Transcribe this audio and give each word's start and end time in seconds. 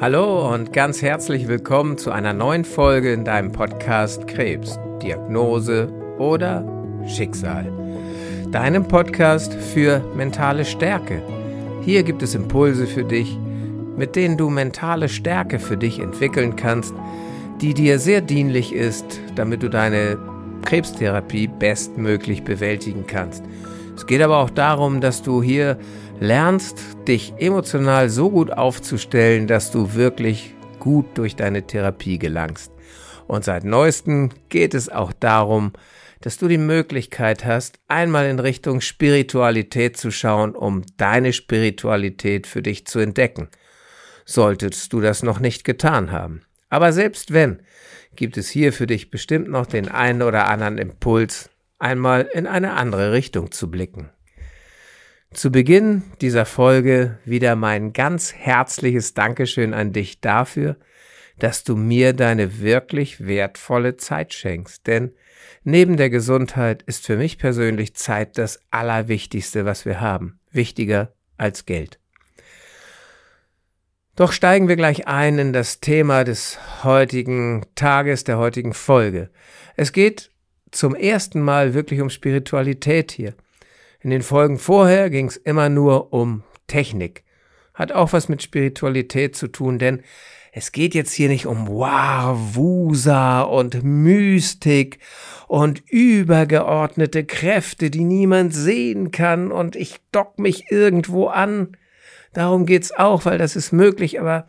Hallo 0.00 0.50
und 0.50 0.72
ganz 0.72 1.02
herzlich 1.02 1.46
willkommen 1.46 1.98
zu 1.98 2.10
einer 2.10 2.32
neuen 2.32 2.64
Folge 2.64 3.12
in 3.12 3.22
deinem 3.22 3.52
Podcast 3.52 4.26
Krebs, 4.26 4.78
Diagnose 5.02 5.92
oder 6.16 6.64
Schicksal. 7.06 7.70
Deinem 8.50 8.88
Podcast 8.88 9.52
für 9.52 10.02
mentale 10.16 10.64
Stärke. 10.64 11.22
Hier 11.82 12.02
gibt 12.02 12.22
es 12.22 12.34
Impulse 12.34 12.86
für 12.86 13.04
dich, 13.04 13.36
mit 13.94 14.16
denen 14.16 14.38
du 14.38 14.48
mentale 14.48 15.10
Stärke 15.10 15.58
für 15.58 15.76
dich 15.76 16.00
entwickeln 16.00 16.56
kannst, 16.56 16.94
die 17.60 17.74
dir 17.74 17.98
sehr 17.98 18.22
dienlich 18.22 18.72
ist, 18.72 19.20
damit 19.34 19.62
du 19.62 19.68
deine 19.68 20.16
Krebstherapie 20.64 21.46
bestmöglich 21.46 22.42
bewältigen 22.42 23.04
kannst. 23.06 23.44
Es 23.96 24.06
geht 24.06 24.22
aber 24.22 24.38
auch 24.38 24.48
darum, 24.48 25.02
dass 25.02 25.20
du 25.20 25.42
hier 25.42 25.76
lernst, 26.20 26.78
dich 27.08 27.32
emotional 27.38 28.10
so 28.10 28.30
gut 28.30 28.52
aufzustellen, 28.52 29.46
dass 29.46 29.70
du 29.70 29.94
wirklich 29.94 30.54
gut 30.78 31.06
durch 31.14 31.34
deine 31.34 31.66
Therapie 31.66 32.18
gelangst. 32.18 32.70
Und 33.26 33.44
seit 33.44 33.64
neuestem 33.64 34.28
geht 34.50 34.74
es 34.74 34.88
auch 34.90 35.12
darum, 35.12 35.72
dass 36.20 36.36
du 36.36 36.48
die 36.48 36.58
Möglichkeit 36.58 37.46
hast, 37.46 37.78
einmal 37.88 38.26
in 38.26 38.38
Richtung 38.38 38.82
Spiritualität 38.82 39.96
zu 39.96 40.10
schauen, 40.10 40.54
um 40.54 40.82
deine 40.98 41.32
Spiritualität 41.32 42.46
für 42.46 42.60
dich 42.60 42.86
zu 42.86 42.98
entdecken. 42.98 43.48
Solltest 44.26 44.92
du 44.92 45.00
das 45.00 45.22
noch 45.22 45.40
nicht 45.40 45.64
getan 45.64 46.12
haben. 46.12 46.42
Aber 46.68 46.92
selbst 46.92 47.32
wenn, 47.32 47.62
gibt 48.14 48.36
es 48.36 48.50
hier 48.50 48.74
für 48.74 48.86
dich 48.86 49.10
bestimmt 49.10 49.48
noch 49.48 49.66
den 49.66 49.88
einen 49.88 50.20
oder 50.20 50.48
anderen 50.48 50.76
Impuls, 50.76 51.48
einmal 51.78 52.28
in 52.34 52.46
eine 52.46 52.74
andere 52.74 53.12
Richtung 53.12 53.50
zu 53.50 53.70
blicken. 53.70 54.10
Zu 55.32 55.52
Beginn 55.52 56.02
dieser 56.20 56.44
Folge 56.44 57.18
wieder 57.24 57.54
mein 57.54 57.92
ganz 57.92 58.34
herzliches 58.34 59.14
Dankeschön 59.14 59.74
an 59.74 59.92
dich 59.92 60.20
dafür, 60.20 60.76
dass 61.38 61.62
du 61.62 61.76
mir 61.76 62.14
deine 62.14 62.60
wirklich 62.60 63.24
wertvolle 63.24 63.96
Zeit 63.96 64.34
schenkst. 64.34 64.88
Denn 64.88 65.12
neben 65.62 65.96
der 65.96 66.10
Gesundheit 66.10 66.82
ist 66.82 67.06
für 67.06 67.16
mich 67.16 67.38
persönlich 67.38 67.94
Zeit 67.94 68.38
das 68.38 68.60
Allerwichtigste, 68.72 69.64
was 69.64 69.84
wir 69.84 70.00
haben. 70.00 70.40
Wichtiger 70.50 71.14
als 71.36 71.64
Geld. 71.64 72.00
Doch 74.16 74.32
steigen 74.32 74.66
wir 74.66 74.76
gleich 74.76 75.06
ein 75.06 75.38
in 75.38 75.52
das 75.52 75.78
Thema 75.78 76.24
des 76.24 76.58
heutigen 76.82 77.64
Tages, 77.76 78.24
der 78.24 78.38
heutigen 78.38 78.74
Folge. 78.74 79.30
Es 79.76 79.92
geht 79.92 80.32
zum 80.72 80.96
ersten 80.96 81.40
Mal 81.40 81.72
wirklich 81.72 82.00
um 82.00 82.10
Spiritualität 82.10 83.12
hier. 83.12 83.34
In 84.02 84.10
den 84.10 84.22
Folgen 84.22 84.58
vorher 84.58 85.10
ging 85.10 85.26
es 85.26 85.36
immer 85.36 85.68
nur 85.68 86.12
um 86.12 86.42
Technik. 86.66 87.24
Hat 87.74 87.92
auch 87.92 88.12
was 88.12 88.28
mit 88.28 88.42
Spiritualität 88.42 89.36
zu 89.36 89.48
tun, 89.48 89.78
denn 89.78 90.02
es 90.52 90.72
geht 90.72 90.94
jetzt 90.94 91.12
hier 91.12 91.28
nicht 91.28 91.46
um 91.46 91.68
Wusa 91.68 93.42
und 93.42 93.84
Mystik 93.84 94.98
und 95.46 95.82
übergeordnete 95.88 97.24
Kräfte, 97.24 97.90
die 97.90 98.04
niemand 98.04 98.54
sehen 98.54 99.12
kann 99.12 99.52
und 99.52 99.76
ich 99.76 100.00
dock 100.12 100.38
mich 100.38 100.70
irgendwo 100.70 101.26
an. 101.26 101.76
Darum 102.32 102.66
geht's 102.66 102.92
auch, 102.92 103.26
weil 103.26 103.38
das 103.38 103.54
ist 103.54 103.72
möglich, 103.72 104.18
aber 104.18 104.48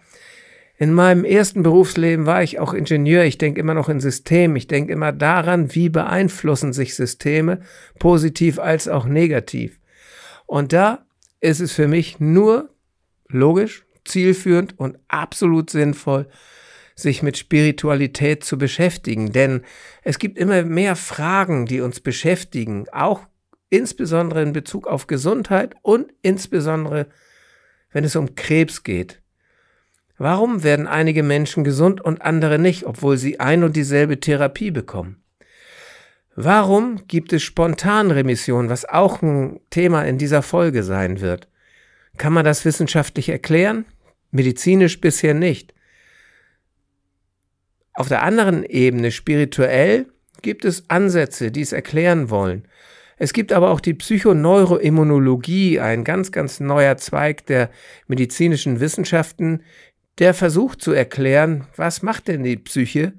in 0.81 0.93
meinem 0.93 1.25
ersten 1.25 1.61
Berufsleben 1.61 2.25
war 2.25 2.41
ich 2.41 2.57
auch 2.57 2.73
Ingenieur. 2.73 3.23
Ich 3.23 3.37
denke 3.37 3.59
immer 3.59 3.75
noch 3.75 3.87
in 3.87 3.99
System. 3.99 4.55
Ich 4.55 4.65
denke 4.65 4.91
immer 4.91 5.11
daran, 5.11 5.75
wie 5.75 5.89
beeinflussen 5.89 6.73
sich 6.73 6.95
Systeme, 6.95 7.59
positiv 7.99 8.57
als 8.57 8.87
auch 8.87 9.05
negativ. 9.05 9.79
Und 10.47 10.73
da 10.73 11.05
ist 11.39 11.59
es 11.59 11.71
für 11.71 11.87
mich 11.87 12.19
nur 12.19 12.73
logisch, 13.27 13.85
zielführend 14.05 14.79
und 14.79 14.97
absolut 15.07 15.69
sinnvoll, 15.69 16.27
sich 16.95 17.21
mit 17.21 17.37
Spiritualität 17.37 18.43
zu 18.43 18.57
beschäftigen. 18.57 19.31
Denn 19.31 19.61
es 20.02 20.17
gibt 20.17 20.39
immer 20.39 20.63
mehr 20.63 20.95
Fragen, 20.95 21.67
die 21.67 21.81
uns 21.81 21.99
beschäftigen, 21.99 22.89
auch 22.91 23.27
insbesondere 23.70 24.41
in 24.41 24.52
Bezug 24.52 24.87
auf 24.87 25.05
Gesundheit 25.05 25.75
und 25.83 26.11
insbesondere, 26.23 27.05
wenn 27.91 28.03
es 28.03 28.15
um 28.15 28.33
Krebs 28.33 28.81
geht. 28.81 29.20
Warum 30.23 30.61
werden 30.61 30.86
einige 30.86 31.23
Menschen 31.23 31.64
gesund 31.64 31.99
und 31.99 32.21
andere 32.21 32.59
nicht, 32.59 32.86
obwohl 32.86 33.17
sie 33.17 33.39
ein 33.39 33.64
und 33.64 33.76
dieselbe 33.76 34.20
Therapie 34.20 34.70
bekommen? 34.70 35.23
Warum 36.36 37.08
gibt 37.08 37.33
es 37.33 37.42
Spontanremission, 37.42 38.70
was 38.70 38.86
auch 38.86 39.23
ein 39.23 39.61
Thema 39.71 40.04
in 40.04 40.20
dieser 40.20 40.43
Folge 40.43 40.83
sein 40.83 41.21
wird? 41.21 41.48
Kann 42.17 42.33
man 42.33 42.45
das 42.45 42.65
wissenschaftlich 42.65 43.30
erklären? 43.30 43.86
Medizinisch 44.30 45.02
bisher 45.02 45.33
nicht. 45.33 45.73
Auf 47.95 48.08
der 48.08 48.21
anderen 48.21 48.64
Ebene, 48.64 49.09
spirituell, 49.09 50.05
gibt 50.43 50.65
es 50.65 50.88
Ansätze, 50.88 51.49
die 51.49 51.61
es 51.61 51.73
erklären 51.73 52.30
wollen. 52.30 52.67
Es 53.17 53.33
gibt 53.33 53.53
aber 53.53 53.70
auch 53.70 53.80
die 53.80 53.93
Psychoneuroimmunologie, 53.93 55.80
ein 55.80 56.03
ganz, 56.03 56.32
ganz 56.32 56.59
neuer 56.59 56.98
Zweig 56.98 57.45
der 57.45 57.70
medizinischen 58.08 58.80
Wissenschaften, 58.80 59.61
der 60.20 60.33
versucht 60.33 60.82
zu 60.82 60.92
erklären, 60.92 61.67
was 61.76 62.02
macht 62.02 62.27
denn 62.27 62.44
die 62.44 62.58
Psyche, 62.58 63.14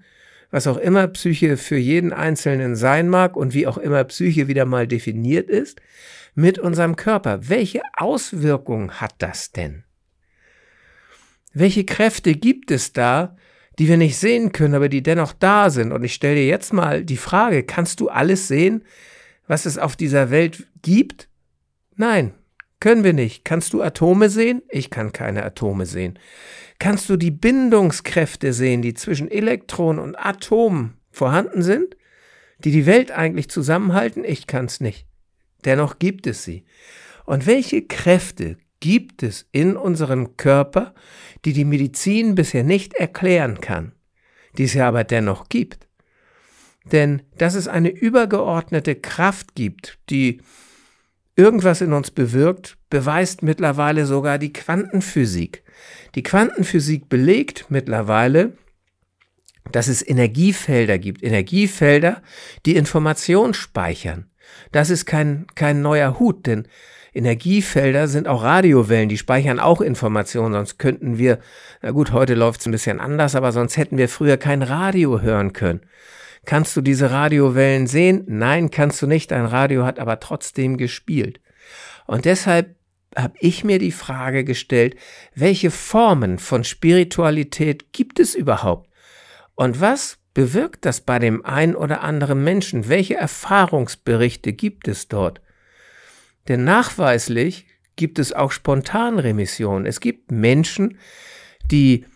was 0.50 0.66
auch 0.66 0.76
immer 0.76 1.08
Psyche 1.08 1.56
für 1.56 1.76
jeden 1.76 2.12
Einzelnen 2.12 2.76
sein 2.76 3.08
mag 3.08 3.36
und 3.36 3.54
wie 3.54 3.66
auch 3.66 3.78
immer 3.78 4.04
Psyche 4.04 4.48
wieder 4.48 4.66
mal 4.66 4.86
definiert 4.86 5.48
ist, 5.48 5.80
mit 6.34 6.58
unserem 6.58 6.96
Körper. 6.96 7.48
Welche 7.48 7.82
Auswirkungen 7.96 9.00
hat 9.00 9.14
das 9.18 9.52
denn? 9.52 9.84
Welche 11.54 11.84
Kräfte 11.84 12.34
gibt 12.34 12.70
es 12.70 12.92
da, 12.92 13.36
die 13.78 13.88
wir 13.88 13.96
nicht 13.96 14.16
sehen 14.16 14.52
können, 14.52 14.74
aber 14.74 14.88
die 14.88 15.02
dennoch 15.02 15.32
da 15.32 15.70
sind? 15.70 15.92
Und 15.92 16.04
ich 16.04 16.14
stelle 16.14 16.36
dir 16.36 16.46
jetzt 16.46 16.72
mal 16.72 17.04
die 17.04 17.16
Frage, 17.16 17.62
kannst 17.62 18.00
du 18.00 18.08
alles 18.08 18.48
sehen, 18.48 18.84
was 19.46 19.66
es 19.66 19.78
auf 19.78 19.96
dieser 19.96 20.30
Welt 20.30 20.66
gibt? 20.82 21.28
Nein, 21.96 22.32
können 22.82 23.02
wir 23.02 23.14
nicht. 23.14 23.46
Kannst 23.46 23.72
du 23.72 23.80
Atome 23.82 24.28
sehen? 24.28 24.60
Ich 24.68 24.90
kann 24.90 25.12
keine 25.12 25.42
Atome 25.42 25.86
sehen 25.86 26.18
kannst 26.82 27.08
du 27.08 27.16
die 27.16 27.30
Bindungskräfte 27.30 28.52
sehen, 28.52 28.82
die 28.82 28.94
zwischen 28.94 29.30
Elektronen 29.30 30.02
und 30.02 30.16
Atomen 30.16 30.94
vorhanden 31.12 31.62
sind, 31.62 31.96
die 32.58 32.72
die 32.72 32.86
Welt 32.86 33.12
eigentlich 33.12 33.48
zusammenhalten? 33.48 34.24
Ich 34.24 34.48
kann 34.48 34.64
es 34.64 34.80
nicht. 34.80 35.06
Dennoch 35.64 36.00
gibt 36.00 36.26
es 36.26 36.42
sie. 36.42 36.64
Und 37.24 37.46
welche 37.46 37.82
Kräfte 37.82 38.56
gibt 38.80 39.22
es 39.22 39.46
in 39.52 39.76
unserem 39.76 40.36
Körper, 40.36 40.92
die 41.44 41.52
die 41.52 41.64
Medizin 41.64 42.34
bisher 42.34 42.64
nicht 42.64 42.94
erklären 42.94 43.60
kann, 43.60 43.92
die 44.58 44.64
es 44.64 44.74
ja 44.74 44.88
aber 44.88 45.04
dennoch 45.04 45.48
gibt? 45.48 45.86
Denn 46.90 47.22
dass 47.38 47.54
es 47.54 47.68
eine 47.68 47.90
übergeordnete 47.90 48.96
Kraft 48.96 49.54
gibt, 49.54 50.00
die 50.10 50.40
irgendwas 51.36 51.80
in 51.80 51.92
uns 51.92 52.10
bewirkt, 52.10 52.76
beweist 52.90 53.42
mittlerweile 53.42 54.06
sogar 54.06 54.38
die 54.38 54.52
Quantenphysik. 54.52 55.62
Die 56.14 56.22
Quantenphysik 56.22 57.08
belegt 57.08 57.66
mittlerweile, 57.68 58.52
dass 59.70 59.88
es 59.88 60.06
Energiefelder 60.06 60.98
gibt, 60.98 61.22
Energiefelder, 61.22 62.22
die 62.66 62.76
Information 62.76 63.54
speichern. 63.54 64.30
Das 64.72 64.90
ist 64.90 65.06
kein, 65.06 65.46
kein 65.54 65.82
neuer 65.82 66.18
Hut, 66.18 66.46
denn 66.46 66.68
Energiefelder 67.14 68.08
sind 68.08 68.26
auch 68.26 68.42
Radiowellen, 68.42 69.08
die 69.08 69.18
speichern 69.18 69.60
auch 69.60 69.80
Informationen, 69.80 70.54
sonst 70.54 70.78
könnten 70.78 71.18
wir, 71.18 71.38
na 71.82 71.90
gut, 71.90 72.12
heute 72.12 72.34
läuft 72.34 72.60
es 72.60 72.66
ein 72.66 72.72
bisschen 72.72 73.00
anders, 73.00 73.34
aber 73.34 73.52
sonst 73.52 73.76
hätten 73.76 73.98
wir 73.98 74.08
früher 74.08 74.38
kein 74.38 74.62
Radio 74.62 75.20
hören 75.20 75.52
können. 75.52 75.82
Kannst 76.44 76.76
du 76.76 76.80
diese 76.80 77.10
Radiowellen 77.10 77.86
sehen? 77.86 78.24
Nein, 78.26 78.70
kannst 78.70 79.00
du 79.02 79.06
nicht. 79.06 79.32
Ein 79.32 79.46
Radio 79.46 79.84
hat 79.84 79.98
aber 79.98 80.20
trotzdem 80.20 80.76
gespielt. 80.76 81.40
Und 82.06 82.24
deshalb 82.24 82.76
habe 83.16 83.34
ich 83.40 83.62
mir 83.62 83.78
die 83.78 83.92
Frage 83.92 84.44
gestellt, 84.44 84.96
welche 85.34 85.70
Formen 85.70 86.38
von 86.38 86.64
Spiritualität 86.64 87.92
gibt 87.92 88.18
es 88.18 88.34
überhaupt? 88.34 88.90
Und 89.54 89.80
was 89.80 90.18
bewirkt 90.34 90.84
das 90.86 91.02
bei 91.02 91.18
dem 91.18 91.44
einen 91.44 91.76
oder 91.76 92.02
anderen 92.02 92.42
Menschen? 92.42 92.88
Welche 92.88 93.14
Erfahrungsberichte 93.14 94.52
gibt 94.52 94.88
es 94.88 95.08
dort? 95.08 95.40
Denn 96.48 96.64
nachweislich 96.64 97.66
gibt 97.96 98.18
es 98.18 98.32
auch 98.32 98.50
Spontanremissionen. 98.50 99.86
Es 99.86 100.00
gibt 100.00 100.32
Menschen, 100.32 100.98
die 101.70 102.06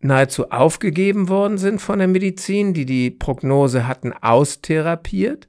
nahezu 0.00 0.50
aufgegeben 0.50 1.28
worden 1.28 1.58
sind 1.58 1.80
von 1.80 1.98
der 1.98 2.08
Medizin, 2.08 2.74
die 2.74 2.86
die 2.86 3.10
Prognose 3.10 3.86
hatten 3.86 4.12
austherapiert 4.12 5.48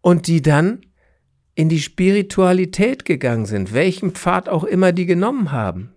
und 0.00 0.26
die 0.26 0.42
dann 0.42 0.82
in 1.54 1.68
die 1.68 1.80
Spiritualität 1.80 3.04
gegangen 3.04 3.46
sind, 3.46 3.72
welchen 3.72 4.12
Pfad 4.12 4.48
auch 4.48 4.64
immer 4.64 4.92
die 4.92 5.06
genommen 5.06 5.52
haben. 5.52 5.94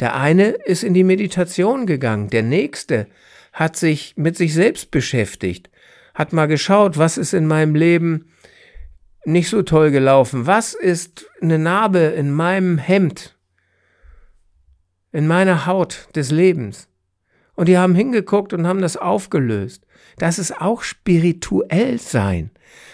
Der 0.00 0.16
eine 0.16 0.48
ist 0.48 0.82
in 0.82 0.94
die 0.94 1.04
Meditation 1.04 1.86
gegangen, 1.86 2.30
der 2.30 2.42
nächste 2.42 3.06
hat 3.52 3.76
sich 3.76 4.14
mit 4.16 4.36
sich 4.36 4.54
selbst 4.54 4.90
beschäftigt, 4.90 5.70
hat 6.14 6.32
mal 6.32 6.46
geschaut, 6.46 6.98
was 6.98 7.16
ist 7.16 7.32
in 7.32 7.46
meinem 7.46 7.74
Leben 7.74 8.32
nicht 9.24 9.48
so 9.48 9.62
toll 9.62 9.90
gelaufen, 9.90 10.46
was 10.46 10.74
ist 10.74 11.26
eine 11.40 11.58
Narbe 11.58 11.98
in 11.98 12.32
meinem 12.32 12.78
Hemd, 12.78 13.36
in 15.12 15.26
meiner 15.26 15.66
Haut 15.66 16.08
des 16.14 16.30
Lebens. 16.30 16.88
Und 17.56 17.68
die 17.68 17.78
haben 17.78 17.94
hingeguckt 17.94 18.52
und 18.52 18.66
haben 18.66 18.80
das 18.80 18.96
aufgelöst. 18.96 19.86
Das 20.18 20.38
ist 20.38 20.60
auch 20.60 20.82
spirituell 20.82 21.98
sein. 21.98 22.50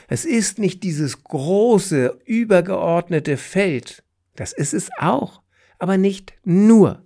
Es 0.08 0.24
ist 0.24 0.58
nicht 0.58 0.82
dieses 0.82 1.24
große, 1.24 2.18
übergeordnete 2.24 3.36
Feld. 3.36 4.02
Das 4.36 4.52
ist 4.52 4.74
es 4.74 4.90
auch, 4.98 5.42
aber 5.78 5.96
nicht 5.96 6.34
nur. 6.44 7.02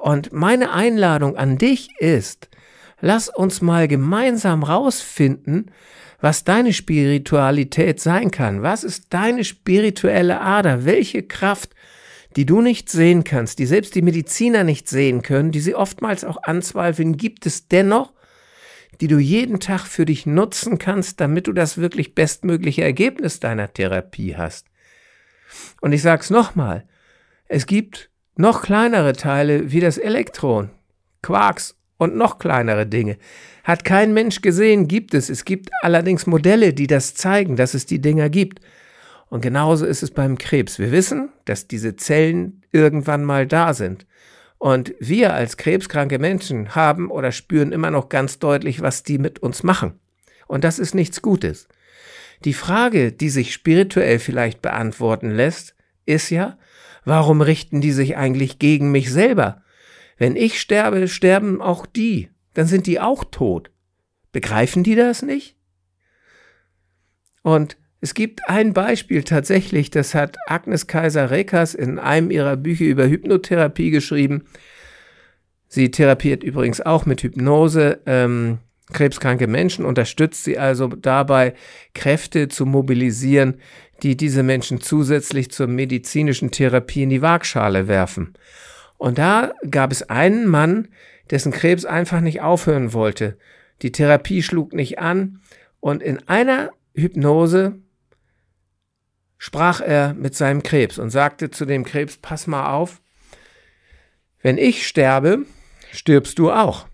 Und 0.00 0.32
meine 0.32 0.72
Einladung 0.72 1.36
an 1.36 1.58
dich 1.58 1.88
ist, 2.00 2.48
lass 3.00 3.28
uns 3.28 3.60
mal 3.60 3.86
gemeinsam 3.88 4.62
rausfinden, 4.62 5.70
was 6.20 6.44
deine 6.44 6.72
Spiritualität 6.72 8.00
sein 8.00 8.30
kann. 8.30 8.62
Was 8.62 8.84
ist 8.84 9.06
deine 9.10 9.44
spirituelle 9.44 10.40
Ader? 10.40 10.84
Welche 10.84 11.22
Kraft 11.22 11.74
die 12.36 12.46
du 12.46 12.60
nicht 12.60 12.90
sehen 12.90 13.24
kannst, 13.24 13.58
die 13.58 13.66
selbst 13.66 13.94
die 13.94 14.02
Mediziner 14.02 14.64
nicht 14.64 14.88
sehen 14.88 15.22
können, 15.22 15.52
die 15.52 15.60
sie 15.60 15.74
oftmals 15.74 16.24
auch 16.24 16.42
anzweifeln, 16.42 17.16
gibt 17.16 17.46
es 17.46 17.68
dennoch, 17.68 18.12
die 19.00 19.08
du 19.08 19.18
jeden 19.18 19.60
Tag 19.60 19.86
für 19.86 20.04
dich 20.04 20.26
nutzen 20.26 20.78
kannst, 20.78 21.20
damit 21.20 21.46
du 21.46 21.52
das 21.52 21.78
wirklich 21.78 22.14
bestmögliche 22.14 22.82
Ergebnis 22.82 23.40
deiner 23.40 23.72
Therapie 23.72 24.36
hast. 24.36 24.66
Und 25.80 25.92
ich 25.92 26.02
sag's 26.02 26.30
nochmal, 26.30 26.86
es 27.46 27.66
gibt 27.66 28.10
noch 28.36 28.62
kleinere 28.62 29.12
Teile 29.12 29.72
wie 29.72 29.80
das 29.80 29.98
Elektron, 29.98 30.70
Quarks 31.22 31.76
und 31.98 32.16
noch 32.16 32.38
kleinere 32.38 32.86
Dinge. 32.86 33.18
Hat 33.64 33.84
kein 33.84 34.12
Mensch 34.14 34.40
gesehen, 34.40 34.88
gibt 34.88 35.14
es. 35.14 35.28
Es 35.30 35.44
gibt 35.44 35.70
allerdings 35.82 36.26
Modelle, 36.26 36.72
die 36.72 36.86
das 36.86 37.14
zeigen, 37.14 37.56
dass 37.56 37.74
es 37.74 37.86
die 37.86 38.00
Dinger 38.00 38.28
gibt. 38.28 38.60
Und 39.32 39.40
genauso 39.40 39.86
ist 39.86 40.02
es 40.02 40.10
beim 40.10 40.36
Krebs. 40.36 40.78
Wir 40.78 40.92
wissen, 40.92 41.30
dass 41.46 41.66
diese 41.66 41.96
Zellen 41.96 42.60
irgendwann 42.70 43.24
mal 43.24 43.46
da 43.46 43.72
sind. 43.72 44.06
Und 44.58 44.94
wir 45.00 45.32
als 45.32 45.56
krebskranke 45.56 46.18
Menschen 46.18 46.74
haben 46.74 47.10
oder 47.10 47.32
spüren 47.32 47.72
immer 47.72 47.90
noch 47.90 48.10
ganz 48.10 48.40
deutlich, 48.40 48.82
was 48.82 49.04
die 49.04 49.16
mit 49.16 49.38
uns 49.38 49.62
machen. 49.62 49.98
Und 50.48 50.64
das 50.64 50.78
ist 50.78 50.94
nichts 50.94 51.22
Gutes. 51.22 51.66
Die 52.44 52.52
Frage, 52.52 53.10
die 53.10 53.30
sich 53.30 53.54
spirituell 53.54 54.18
vielleicht 54.18 54.60
beantworten 54.60 55.30
lässt, 55.30 55.76
ist 56.04 56.28
ja, 56.28 56.58
warum 57.06 57.40
richten 57.40 57.80
die 57.80 57.92
sich 57.92 58.18
eigentlich 58.18 58.58
gegen 58.58 58.92
mich 58.92 59.10
selber? 59.10 59.62
Wenn 60.18 60.36
ich 60.36 60.60
sterbe, 60.60 61.08
sterben 61.08 61.62
auch 61.62 61.86
die. 61.86 62.28
Dann 62.52 62.66
sind 62.66 62.86
die 62.86 63.00
auch 63.00 63.24
tot. 63.24 63.70
Begreifen 64.30 64.84
die 64.84 64.94
das 64.94 65.22
nicht? 65.22 65.56
Und 67.40 67.78
es 68.02 68.14
gibt 68.14 68.48
ein 68.48 68.72
Beispiel 68.72 69.22
tatsächlich, 69.22 69.88
das 69.88 70.12
hat 70.12 70.36
Agnes 70.48 70.88
Kaiser-Rekas 70.88 71.72
in 71.74 72.00
einem 72.00 72.32
ihrer 72.32 72.56
Bücher 72.56 72.86
über 72.86 73.06
Hypnotherapie 73.06 73.90
geschrieben. 73.90 74.42
Sie 75.68 75.92
therapiert 75.92 76.42
übrigens 76.42 76.80
auch 76.80 77.06
mit 77.06 77.22
Hypnose 77.22 78.00
ähm, 78.06 78.58
krebskranke 78.92 79.46
Menschen, 79.46 79.84
unterstützt 79.84 80.42
sie 80.42 80.58
also 80.58 80.88
dabei, 80.88 81.54
Kräfte 81.94 82.48
zu 82.48 82.66
mobilisieren, 82.66 83.58
die 84.02 84.16
diese 84.16 84.42
Menschen 84.42 84.80
zusätzlich 84.80 85.52
zur 85.52 85.68
medizinischen 85.68 86.50
Therapie 86.50 87.04
in 87.04 87.10
die 87.10 87.22
Waagschale 87.22 87.86
werfen. 87.86 88.34
Und 88.98 89.18
da 89.18 89.52
gab 89.70 89.92
es 89.92 90.02
einen 90.10 90.48
Mann, 90.48 90.88
dessen 91.30 91.52
Krebs 91.52 91.84
einfach 91.84 92.20
nicht 92.20 92.40
aufhören 92.40 92.92
wollte. 92.94 93.38
Die 93.82 93.92
Therapie 93.92 94.42
schlug 94.42 94.72
nicht 94.72 94.98
an 94.98 95.40
und 95.78 96.02
in 96.02 96.18
einer 96.28 96.70
Hypnose 96.94 97.76
sprach 99.42 99.80
er 99.80 100.14
mit 100.14 100.36
seinem 100.36 100.62
Krebs 100.62 101.00
und 101.00 101.10
sagte 101.10 101.50
zu 101.50 101.64
dem 101.64 101.82
Krebs, 101.82 102.16
pass 102.16 102.46
mal 102.46 102.72
auf, 102.72 103.02
wenn 104.40 104.56
ich 104.56 104.86
sterbe, 104.86 105.46
stirbst 105.90 106.38
du 106.38 106.52
auch. 106.52 106.86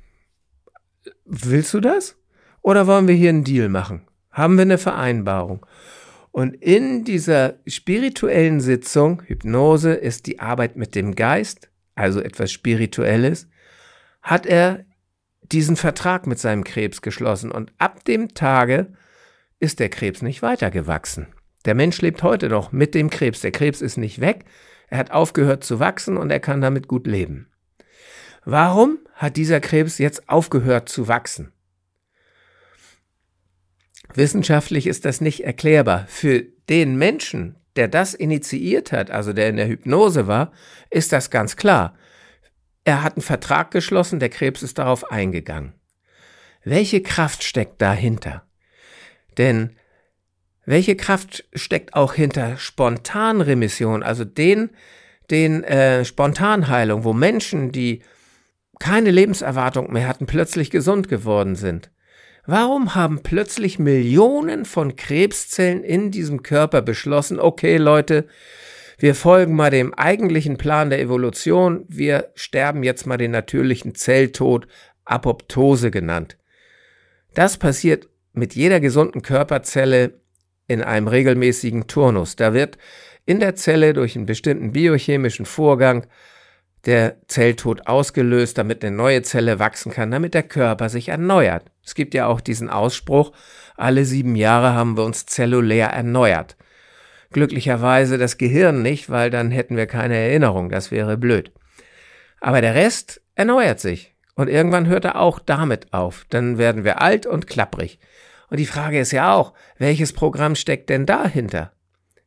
Willst 1.27 1.75
du 1.75 1.81
das? 1.81 2.17
Oder 2.63 2.87
wollen 2.87 3.07
wir 3.07 3.15
hier 3.15 3.29
einen 3.29 3.45
Deal 3.45 3.69
machen? 3.69 4.01
Haben 4.31 4.57
wir 4.57 4.63
eine 4.63 4.79
Vereinbarung? 4.79 5.67
Und 6.31 6.55
in 6.55 7.05
dieser 7.05 7.57
spirituellen 7.67 8.61
Sitzung, 8.63 9.21
Hypnose 9.27 9.93
ist 9.93 10.25
die 10.25 10.41
Arbeit 10.41 10.75
mit 10.75 10.95
dem 10.95 11.17
Geist, 11.17 11.69
also 11.97 12.19
etwas 12.19 12.51
Spirituelles, 12.51 13.47
hat 14.23 14.47
er 14.47 14.87
diesen 15.43 15.77
Vertrag 15.77 16.27
mit 16.27 16.39
seinem 16.39 16.65
Krebs 16.65 17.03
geschlossen 17.03 17.53
und 17.53 17.75
ab 17.77 18.07
dem 18.07 18.33
Tage 18.33 18.95
ist 19.61 19.81
der 19.81 19.91
Krebs 19.91 20.23
nicht 20.23 20.41
weitergewachsen. 20.41 21.27
Der 21.69 21.75
Mensch 21.75 22.01
lebt 22.01 22.23
heute 22.23 22.49
noch 22.49 22.73
mit 22.73 22.95
dem 22.95 23.11
Krebs. 23.11 23.43
Der 23.43 23.51
Krebs 23.51 23.83
ist 23.83 23.99
nicht 23.99 24.23
weg, 24.23 24.47
er 24.87 24.97
hat 24.97 25.11
aufgehört 25.11 25.63
zu 25.63 25.79
wachsen 25.79 26.17
und 26.17 26.31
er 26.31 26.41
kann 26.41 26.63
damit 26.63 26.89
gut 26.89 27.07
leben. 27.07 27.51
Warum 28.47 29.01
hat 29.13 29.37
dieser 29.37 29.61
Krebs 29.61 29.99
jetzt 29.99 30.31
aufgehört 30.31 30.89
zu 30.89 31.09
wachsen? 31.09 31.53
Wissenschaftlich 34.15 34.87
ist 34.87 35.05
das 35.05 35.21
nicht 35.21 35.45
erklärbar. 35.45 36.07
Für 36.09 36.41
den 36.71 36.97
Menschen, 36.97 37.57
der 37.77 37.89
das 37.89 38.15
initiiert 38.15 38.91
hat, 38.91 39.11
also 39.11 39.35
der 39.35 39.51
in 39.51 39.57
der 39.57 39.69
Hypnose 39.69 40.27
war, 40.27 40.53
ist 40.89 41.13
das 41.13 41.29
ganz 41.29 41.57
klar. 41.57 41.99
Er 42.85 43.03
hat 43.03 43.17
einen 43.17 43.23
Vertrag 43.23 43.73
geschlossen, 43.73 44.21
der 44.21 44.31
Krebs 44.31 44.63
ist 44.63 44.79
darauf 44.79 45.13
eingegangen. 45.13 45.75
Welche 46.65 47.03
Kraft 47.03 47.45
steckt 47.45 47.83
dahinter? 47.83 48.49
Denn 49.37 49.78
welche 50.69 50.97
Kraft 50.97 51.45
steckt 51.55 51.95
auch 51.95 52.13
hinter 52.13 52.59
Spontanremission, 52.59 54.03
also 54.03 54.27
den, 54.27 54.69
den 55.31 55.65
äh, 55.65 56.05
Spontanheilung, 56.05 57.05
wo 57.05 57.15
Menschen, 57.15 57.73
die 57.73 58.03
keine 58.79 59.11
Lebenserwartung 59.11 59.91
mehr 59.91 60.07
hatten, 60.07 60.27
plötzlich 60.27 60.71
gesund 60.71 61.09
geworden 61.09 61.57
sind? 61.57 61.91
Warum 62.45 62.95
haben 62.95 63.23
plötzlich 63.23 63.79
Millionen 63.79 64.67
von 64.67 64.95
Krebszellen 64.95 65.83
in 65.83 66.11
diesem 66.11 66.43
Körper 66.43 66.83
beschlossen, 66.83 67.41
okay 67.41 67.79
Leute, 67.79 68.27
wir 68.99 69.15
folgen 69.15 69.57
mal 69.57 69.71
dem 69.71 69.95
eigentlichen 69.95 70.59
Plan 70.59 70.91
der 70.91 71.01
Evolution, 71.01 71.87
wir 71.89 72.31
sterben 72.35 72.83
jetzt 72.83 73.07
mal 73.07 73.17
den 73.17 73.31
natürlichen 73.31 73.95
Zelltod, 73.95 74.69
Apoptose 75.07 75.91
genannt. 75.91 76.37
Das 77.33 77.57
passiert 77.57 78.09
mit 78.35 78.55
jeder 78.55 78.81
gesunden 78.81 79.23
Körperzelle 79.23 80.21
in 80.69 80.83
einem 80.83 81.09
regelmäßigen 81.09 81.89
Turnus. 81.89 82.37
Da 82.37 82.55
wird 82.55 82.79
in 83.27 83.41
der 83.41 83.57
Zelle 83.57 83.93
durch 83.95 84.15
einen 84.15 84.27
bestimmten 84.27 84.73
biochemischen 84.73 85.47
Vorgang 85.47 86.07
der 86.87 87.17
Zelltod 87.27 87.87
ausgelöst, 87.87 88.57
damit 88.57 88.85
eine 88.85 88.97
neue 88.97 89.23
Zelle 89.23 89.59
wachsen 89.59 89.93
kann, 89.93 90.11
damit 90.11 90.35
der 90.35 90.45
Körper 90.45 90.89
sich 90.89 91.09
erneuert. 91.09 91.65
Es 91.85 91.95
gibt 91.95 92.15
ja 92.15 92.27
auch 92.27 92.41
diesen 92.41 92.71
Ausspruch, 92.71 93.33
alle 93.77 94.05
sieben 94.05 94.37
Jahre 94.37 94.75
haben 94.75 94.97
wir 94.97 95.05
uns 95.05 95.27
zellulär 95.27 95.89
erneuert. 95.89 96.57
Glücklicherweise 97.31 98.17
das 98.17 98.39
Gehirn 98.39 98.83
nicht, 98.83 99.11
weil 99.11 99.31
dann 99.31 99.51
hätten 99.51 99.77
wir 99.77 99.87
keine 99.87 100.17
Erinnerung, 100.17 100.71
das 100.71 100.91
wäre 100.91 101.19
blöd. 101.19 101.53
Aber 102.41 102.61
der 102.61 102.75
Rest 102.75 103.21
erneuert 103.35 103.81
sich. 103.81 104.15
Und 104.35 104.49
irgendwann 104.49 104.87
hört 104.87 105.05
er 105.05 105.21
auch 105.21 105.41
damit 105.41 105.93
auf. 105.93 106.25
Dann 106.31 106.59
werden 106.59 106.85
wir 106.85 107.03
alt 107.03 107.27
und 107.27 107.49
klapprig. 107.49 107.99
Und 108.51 108.59
die 108.59 108.67
Frage 108.67 108.99
ist 108.99 109.13
ja 109.13 109.35
auch, 109.35 109.53
welches 109.79 110.13
Programm 110.13 110.55
steckt 110.55 110.91
denn 110.91 111.07
dahinter? 111.07 111.73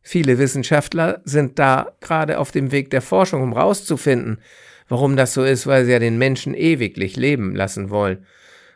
Viele 0.02 0.38
Wissenschaftler 0.38 1.22
sind 1.26 1.60
da 1.60 1.96
gerade 2.00 2.40
auf 2.40 2.52
dem 2.52 2.72
Weg 2.72 2.90
der 2.90 3.02
Forschung, 3.02 3.44
um 3.44 3.54
rauszufinden, 3.54 4.42
warum 4.88 5.16
das 5.16 5.34
so 5.34 5.44
ist, 5.44 5.68
weil 5.68 5.86
sie 5.86 5.92
ja 5.92 6.00
den 6.00 6.18
Menschen 6.18 6.54
ewiglich 6.54 7.16
leben 7.16 7.56
lassen 7.56 7.90
wollen, 7.90 8.26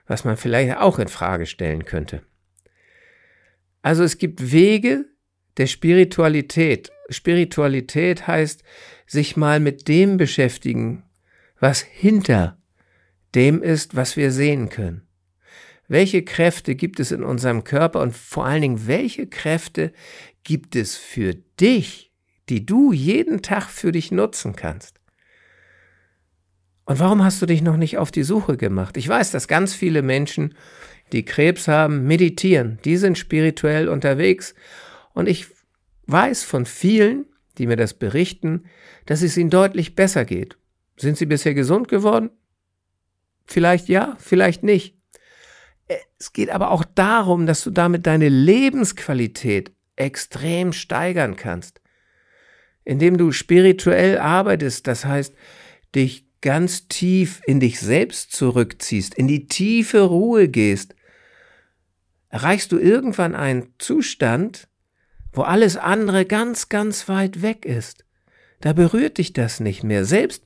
was 0.08 0.24
man 0.24 0.38
vielleicht 0.38 0.78
auch 0.78 1.00
in 1.00 1.08
Frage 1.08 1.46
stellen 1.46 1.86
könnte. 1.86 2.22
Also 3.82 4.04
es 4.04 4.18
gibt 4.18 4.52
Wege 4.52 5.06
der 5.58 5.68
Spiritualität. 5.68 6.92
Spiritualität 7.10 8.28
heißt, 8.28 8.64
sich 9.06 9.38
mal 9.38 9.60
mit 9.60 9.88
dem 9.88 10.18
beschäftigen, 10.18 11.04
was 11.60 11.82
hinter 11.82 12.58
dem 13.36 13.62
ist, 13.62 13.96
was 13.96 14.18
wir 14.18 14.32
sehen 14.32 14.70
können. 14.70 15.05
Welche 15.88 16.24
Kräfte 16.24 16.76
gibt 16.76 17.00
es 17.00 17.12
in 17.12 17.24
unserem 17.24 17.64
Körper 17.64 18.02
und 18.02 18.16
vor 18.16 18.46
allen 18.46 18.62
Dingen, 18.62 18.88
welche 18.88 19.28
Kräfte 19.28 19.94
gibt 20.44 20.76
es 20.76 20.96
für 20.96 21.36
dich, 21.60 22.12
die 22.50 22.66
du 22.66 22.92
jeden 22.92 23.42
Tag 23.42 23.70
für 23.70 23.92
dich 23.92 24.12
nutzen 24.12 24.56
kannst? 24.56 25.00
Und 26.86 27.00
warum 27.00 27.24
hast 27.24 27.42
du 27.42 27.46
dich 27.46 27.62
noch 27.62 27.78
nicht 27.78 27.98
auf 27.98 28.12
die 28.12 28.24
Suche 28.24 28.58
gemacht? 28.58 28.96
Ich 28.98 29.08
weiß, 29.08 29.32
dass 29.32 29.48
ganz 29.48 29.74
viele 29.74 30.02
Menschen, 30.02 30.56
die 31.12 31.26
Krebs 31.26 31.68
haben, 31.68 32.06
meditieren. 32.06 32.80
Die 32.86 32.98
sind 32.98 33.18
spirituell 33.18 33.90
unterwegs. 33.90 34.54
Und 35.14 35.28
ich 35.28 35.48
weiß 36.08 36.44
von 36.44 36.66
vielen, 36.66 37.26
die 37.58 37.68
mir 37.68 37.76
das 37.76 37.94
berichten, 37.94 38.66
dass 39.06 39.22
es 39.22 39.38
ihnen 39.38 39.50
deutlich 39.50 39.96
besser 39.96 40.26
geht. 40.26 40.58
Sind 40.98 41.18
sie 41.18 41.26
bisher 41.26 41.54
gesund 41.54 41.88
geworden? 41.88 42.30
Vielleicht 43.46 43.88
ja, 43.90 44.16
vielleicht 44.20 44.64
nicht. 44.64 44.95
Es 46.18 46.34
geht 46.34 46.50
aber 46.50 46.72
auch 46.72 46.84
darum, 46.84 47.46
dass 47.46 47.64
du 47.64 47.70
damit 47.70 48.08
deine 48.08 48.30
Lebensqualität 48.30 49.72
extrem 49.96 50.74
steigern 50.74 51.36
kannst. 51.36 51.82
indem 52.86 53.18
du 53.18 53.32
spirituell 53.32 54.20
arbeitest, 54.20 54.86
das 54.88 55.06
heißt, 55.06 55.34
dich 55.96 56.28
ganz 56.42 56.88
tief 56.88 57.42
in 57.46 57.60
dich 57.60 57.80
selbst 57.80 58.32
zurückziehst, 58.32 59.16
in 59.16 59.28
die 59.28 59.48
tiefe 59.48 60.02
Ruhe 60.02 60.48
gehst, 60.48 60.96
erreichst 62.30 62.72
du 62.72 62.78
irgendwann 62.78 63.34
einen 63.34 63.74
Zustand, 63.80 64.68
wo 65.34 65.42
alles 65.42 65.78
andere 65.78 66.26
ganz, 66.26 66.70
ganz 66.70 67.10
weit 67.10 67.42
weg 67.42 67.66
ist. 67.66 68.06
Da 68.62 68.74
berührt 68.74 69.18
dich 69.18 69.34
das 69.34 69.60
nicht 69.60 69.84
mehr. 69.84 70.06
Selbst 70.06 70.46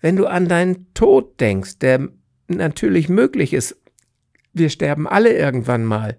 wenn 0.00 0.16
du 0.16 0.26
an 0.26 0.46
deinen 0.46 0.92
Tod 0.92 1.40
denkst, 1.40 1.78
der 1.78 2.08
natürlich 2.48 3.08
möglich 3.08 3.54
ist, 3.54 3.76
wir 4.58 4.70
sterben 4.70 5.06
alle 5.06 5.32
irgendwann 5.32 5.84
mal, 5.84 6.18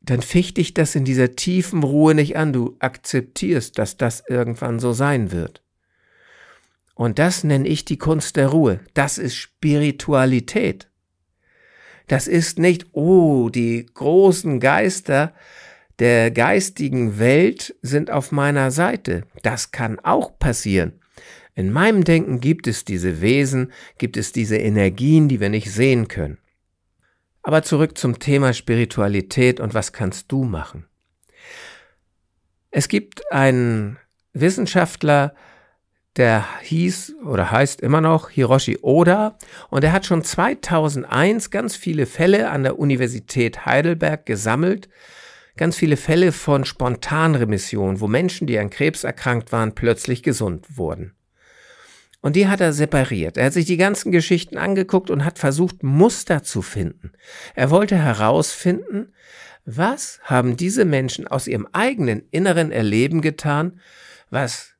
dann 0.00 0.22
ficht 0.22 0.56
dich 0.56 0.72
das 0.72 0.94
in 0.94 1.04
dieser 1.04 1.36
tiefen 1.36 1.82
Ruhe 1.82 2.14
nicht 2.14 2.36
an. 2.36 2.52
Du 2.52 2.76
akzeptierst, 2.78 3.78
dass 3.78 3.98
das 3.98 4.24
irgendwann 4.26 4.78
so 4.78 4.92
sein 4.92 5.32
wird. 5.32 5.62
Und 6.94 7.18
das 7.18 7.44
nenne 7.44 7.68
ich 7.68 7.84
die 7.84 7.98
Kunst 7.98 8.36
der 8.36 8.48
Ruhe. 8.48 8.80
Das 8.94 9.18
ist 9.18 9.36
Spiritualität. 9.36 10.88
Das 12.06 12.26
ist 12.26 12.58
nicht, 12.58 12.86
oh, 12.92 13.50
die 13.50 13.84
großen 13.84 14.60
Geister 14.60 15.34
der 15.98 16.30
geistigen 16.30 17.18
Welt 17.18 17.76
sind 17.82 18.10
auf 18.10 18.32
meiner 18.32 18.70
Seite. 18.70 19.24
Das 19.42 19.72
kann 19.72 19.98
auch 20.00 20.38
passieren. 20.38 20.97
In 21.58 21.72
meinem 21.72 22.04
Denken 22.04 22.38
gibt 22.38 22.68
es 22.68 22.84
diese 22.84 23.20
Wesen, 23.20 23.72
gibt 23.98 24.16
es 24.16 24.30
diese 24.30 24.56
Energien, 24.56 25.26
die 25.26 25.40
wir 25.40 25.48
nicht 25.48 25.72
sehen 25.72 26.06
können. 26.06 26.38
Aber 27.42 27.64
zurück 27.64 27.98
zum 27.98 28.20
Thema 28.20 28.52
Spiritualität 28.52 29.58
und 29.58 29.74
was 29.74 29.92
kannst 29.92 30.30
du 30.30 30.44
machen? 30.44 30.86
Es 32.70 32.86
gibt 32.86 33.32
einen 33.32 33.98
Wissenschaftler, 34.34 35.34
der 36.14 36.46
hieß 36.62 37.16
oder 37.24 37.50
heißt 37.50 37.80
immer 37.80 38.00
noch 38.00 38.30
Hiroshi 38.30 38.78
Oda 38.82 39.36
und 39.68 39.82
er 39.82 39.90
hat 39.90 40.06
schon 40.06 40.22
2001 40.22 41.50
ganz 41.50 41.74
viele 41.74 42.06
Fälle 42.06 42.50
an 42.50 42.62
der 42.62 42.78
Universität 42.78 43.66
Heidelberg 43.66 44.26
gesammelt, 44.26 44.88
ganz 45.56 45.74
viele 45.74 45.96
Fälle 45.96 46.30
von 46.30 46.64
Spontanremission, 46.64 47.98
wo 47.98 48.06
Menschen, 48.06 48.46
die 48.46 48.60
an 48.60 48.70
Krebs 48.70 49.02
erkrankt 49.02 49.50
waren, 49.50 49.74
plötzlich 49.74 50.22
gesund 50.22 50.76
wurden. 50.76 51.17
Und 52.20 52.34
die 52.34 52.48
hat 52.48 52.60
er 52.60 52.72
separiert. 52.72 53.36
Er 53.36 53.46
hat 53.46 53.52
sich 53.52 53.66
die 53.66 53.76
ganzen 53.76 54.10
Geschichten 54.10 54.58
angeguckt 54.58 55.10
und 55.10 55.24
hat 55.24 55.38
versucht, 55.38 55.82
Muster 55.82 56.42
zu 56.42 56.62
finden. 56.62 57.12
Er 57.54 57.70
wollte 57.70 57.96
herausfinden, 57.96 59.12
was 59.64 60.18
haben 60.24 60.56
diese 60.56 60.84
Menschen 60.84 61.28
aus 61.28 61.46
ihrem 61.46 61.68
eigenen 61.72 62.22
inneren 62.30 62.72
Erleben 62.72 63.20
getan, 63.20 63.80
was 64.30 64.74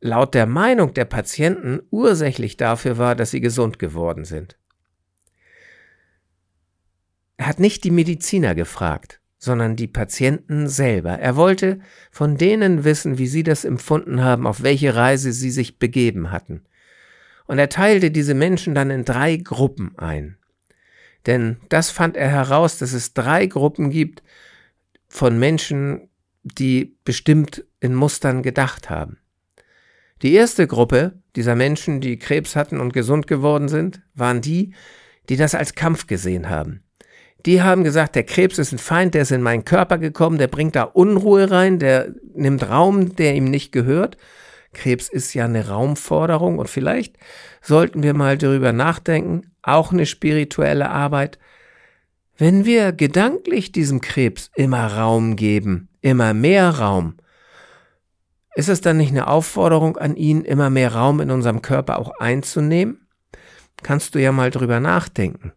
laut 0.00 0.34
der 0.34 0.46
Meinung 0.46 0.94
der 0.94 1.04
Patienten 1.04 1.80
ursächlich 1.90 2.56
dafür 2.56 2.96
war, 2.96 3.14
dass 3.14 3.30
sie 3.30 3.40
gesund 3.40 3.78
geworden 3.78 4.24
sind. 4.24 4.56
Er 7.36 7.46
hat 7.46 7.60
nicht 7.60 7.84
die 7.84 7.90
Mediziner 7.90 8.54
gefragt 8.54 9.20
sondern 9.38 9.76
die 9.76 9.86
Patienten 9.86 10.68
selber. 10.68 11.18
Er 11.18 11.36
wollte 11.36 11.80
von 12.10 12.36
denen 12.36 12.84
wissen, 12.84 13.18
wie 13.18 13.28
sie 13.28 13.44
das 13.44 13.64
empfunden 13.64 14.22
haben, 14.22 14.46
auf 14.46 14.62
welche 14.62 14.94
Reise 14.94 15.32
sie 15.32 15.50
sich 15.50 15.78
begeben 15.78 16.30
hatten. 16.32 16.62
Und 17.46 17.58
er 17.58 17.68
teilte 17.68 18.10
diese 18.10 18.34
Menschen 18.34 18.74
dann 18.74 18.90
in 18.90 19.04
drei 19.04 19.36
Gruppen 19.36 19.96
ein. 19.96 20.36
Denn 21.26 21.58
das 21.68 21.90
fand 21.90 22.16
er 22.16 22.28
heraus, 22.28 22.78
dass 22.78 22.92
es 22.92 23.14
drei 23.14 23.46
Gruppen 23.46 23.90
gibt 23.90 24.22
von 25.08 25.38
Menschen, 25.38 26.08
die 26.42 26.96
bestimmt 27.04 27.64
in 27.80 27.94
Mustern 27.94 28.42
gedacht 28.42 28.90
haben. 28.90 29.18
Die 30.22 30.34
erste 30.34 30.66
Gruppe 30.66 31.22
dieser 31.36 31.54
Menschen, 31.54 32.00
die 32.00 32.18
Krebs 32.18 32.56
hatten 32.56 32.80
und 32.80 32.92
gesund 32.92 33.26
geworden 33.26 33.68
sind, 33.68 34.02
waren 34.14 34.40
die, 34.40 34.74
die 35.28 35.36
das 35.36 35.54
als 35.54 35.74
Kampf 35.74 36.06
gesehen 36.06 36.48
haben. 36.48 36.82
Die 37.46 37.62
haben 37.62 37.84
gesagt, 37.84 38.16
der 38.16 38.24
Krebs 38.24 38.58
ist 38.58 38.72
ein 38.72 38.78
Feind, 38.78 39.14
der 39.14 39.22
ist 39.22 39.30
in 39.30 39.42
meinen 39.42 39.64
Körper 39.64 39.98
gekommen, 39.98 40.38
der 40.38 40.48
bringt 40.48 40.74
da 40.74 40.82
Unruhe 40.82 41.50
rein, 41.50 41.78
der 41.78 42.12
nimmt 42.34 42.68
Raum, 42.68 43.14
der 43.14 43.34
ihm 43.34 43.44
nicht 43.44 43.70
gehört. 43.72 44.16
Krebs 44.72 45.08
ist 45.08 45.34
ja 45.34 45.44
eine 45.44 45.68
Raumforderung 45.68 46.58
und 46.58 46.68
vielleicht 46.68 47.16
sollten 47.62 48.02
wir 48.02 48.14
mal 48.14 48.36
darüber 48.36 48.72
nachdenken, 48.72 49.52
auch 49.62 49.92
eine 49.92 50.06
spirituelle 50.06 50.90
Arbeit. 50.90 51.38
Wenn 52.36 52.64
wir 52.64 52.92
gedanklich 52.92 53.72
diesem 53.72 54.00
Krebs 54.00 54.50
immer 54.54 54.86
Raum 54.86 55.36
geben, 55.36 55.88
immer 56.00 56.34
mehr 56.34 56.70
Raum, 56.70 57.16
ist 58.54 58.68
es 58.68 58.80
dann 58.80 58.96
nicht 58.96 59.10
eine 59.10 59.28
Aufforderung 59.28 59.96
an 59.96 60.16
ihn, 60.16 60.42
immer 60.42 60.70
mehr 60.70 60.94
Raum 60.94 61.20
in 61.20 61.30
unserem 61.30 61.62
Körper 61.62 61.98
auch 61.98 62.10
einzunehmen? 62.18 63.06
Kannst 63.82 64.14
du 64.14 64.20
ja 64.20 64.32
mal 64.32 64.50
drüber 64.50 64.80
nachdenken. 64.80 65.52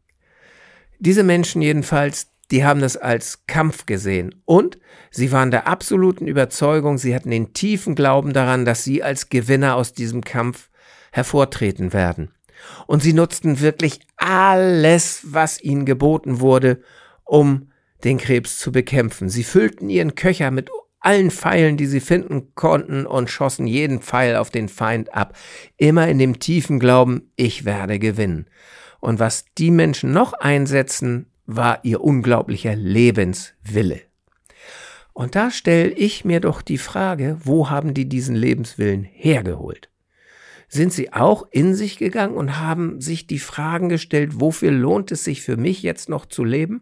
Diese 1.03 1.24
Menschen 1.24 1.63
jedenfalls, 1.63 2.27
die 2.51 2.63
haben 2.63 2.79
das 2.79 2.96
als 2.96 3.48
Kampf 3.48 3.88
gesehen 3.88 4.36
und 4.46 4.77
sie 5.10 5.31
waren 5.31 5.50
der 5.50 5.65
absoluten 5.65 6.27
Überzeugung, 6.27 7.00
sie 7.00 7.15
hatten 7.15 7.31
den 7.31 7.53
tiefen 7.53 7.96
Glauben 7.96 8.34
daran, 8.34 8.65
dass 8.65 8.84
sie 8.84 9.01
als 9.01 9.29
Gewinner 9.29 9.77
aus 9.77 9.93
diesem 9.93 10.24
Kampf 10.24 10.70
hervortreten 11.12 11.91
werden. 11.91 12.29
Und 12.86 13.01
sie 13.01 13.13
nutzten 13.13 13.62
wirklich 13.62 14.01
alles, 14.15 15.22
was 15.24 15.60
ihnen 15.60 15.86
geboten 15.86 16.39
wurde, 16.39 16.84
um 17.24 17.72
den 18.03 18.20
Krebs 18.20 18.60
zu 18.60 18.72
bekämpfen. 18.72 19.27
Sie 19.27 19.43
füllten 19.43 19.89
ihren 19.89 20.13
Köcher 20.13 20.51
mit 20.51 20.70
allen 21.00 21.31
Pfeilen, 21.31 21.77
die 21.77 21.88
sie 21.88 22.00
finden 22.00 22.53
konnten, 22.53 23.08
und 23.08 23.31
schossen 23.31 23.65
jeden 23.65 24.01
Pfeil 24.01 24.36
auf 24.36 24.51
den 24.51 24.70
Feind 24.70 25.15
ab, 25.15 25.36
immer 25.77 26.08
in 26.08 26.20
dem 26.20 26.38
tiefen 26.38 26.79
Glauben, 26.79 27.31
ich 27.38 27.65
werde 27.65 27.98
gewinnen. 27.98 28.46
Und 29.01 29.20
was 29.20 29.46
die 29.58 29.72
Menschen 29.72 30.13
noch 30.13 30.31
einsetzen, 30.31 31.25
war 31.46 31.84
ihr 31.84 32.01
unglaublicher 32.01 32.75
Lebenswille. 32.75 34.01
Und 35.12 35.36
da 35.36 35.51
stelle 35.51 35.89
ich 35.89 36.24
mir 36.24 36.39
doch 36.39 36.62
die 36.62 36.77
Frage, 36.77 37.38
wo 37.43 37.70
haben 37.70 37.93
die 37.93 38.08
diesen 38.08 38.36
Lebenswillen 38.36 39.03
hergeholt? 39.03 39.89
Sind 40.70 40.93
sie 40.93 41.12
auch 41.12 41.48
in 41.51 41.75
sich 41.75 41.98
gegangen 41.98 42.36
und 42.36 42.60
haben 42.60 43.01
sich 43.01 43.27
die 43.27 43.39
Fragen 43.39 43.89
gestellt, 43.89 44.39
wofür 44.39 44.72
lohnt 44.72 45.12
es 45.12 45.25
sich 45.25 45.41
für 45.41 45.58
mich 45.58 45.81
jetzt 45.81 46.08
noch 46.08 46.25
zu 46.25 46.46
leben? 46.46 46.81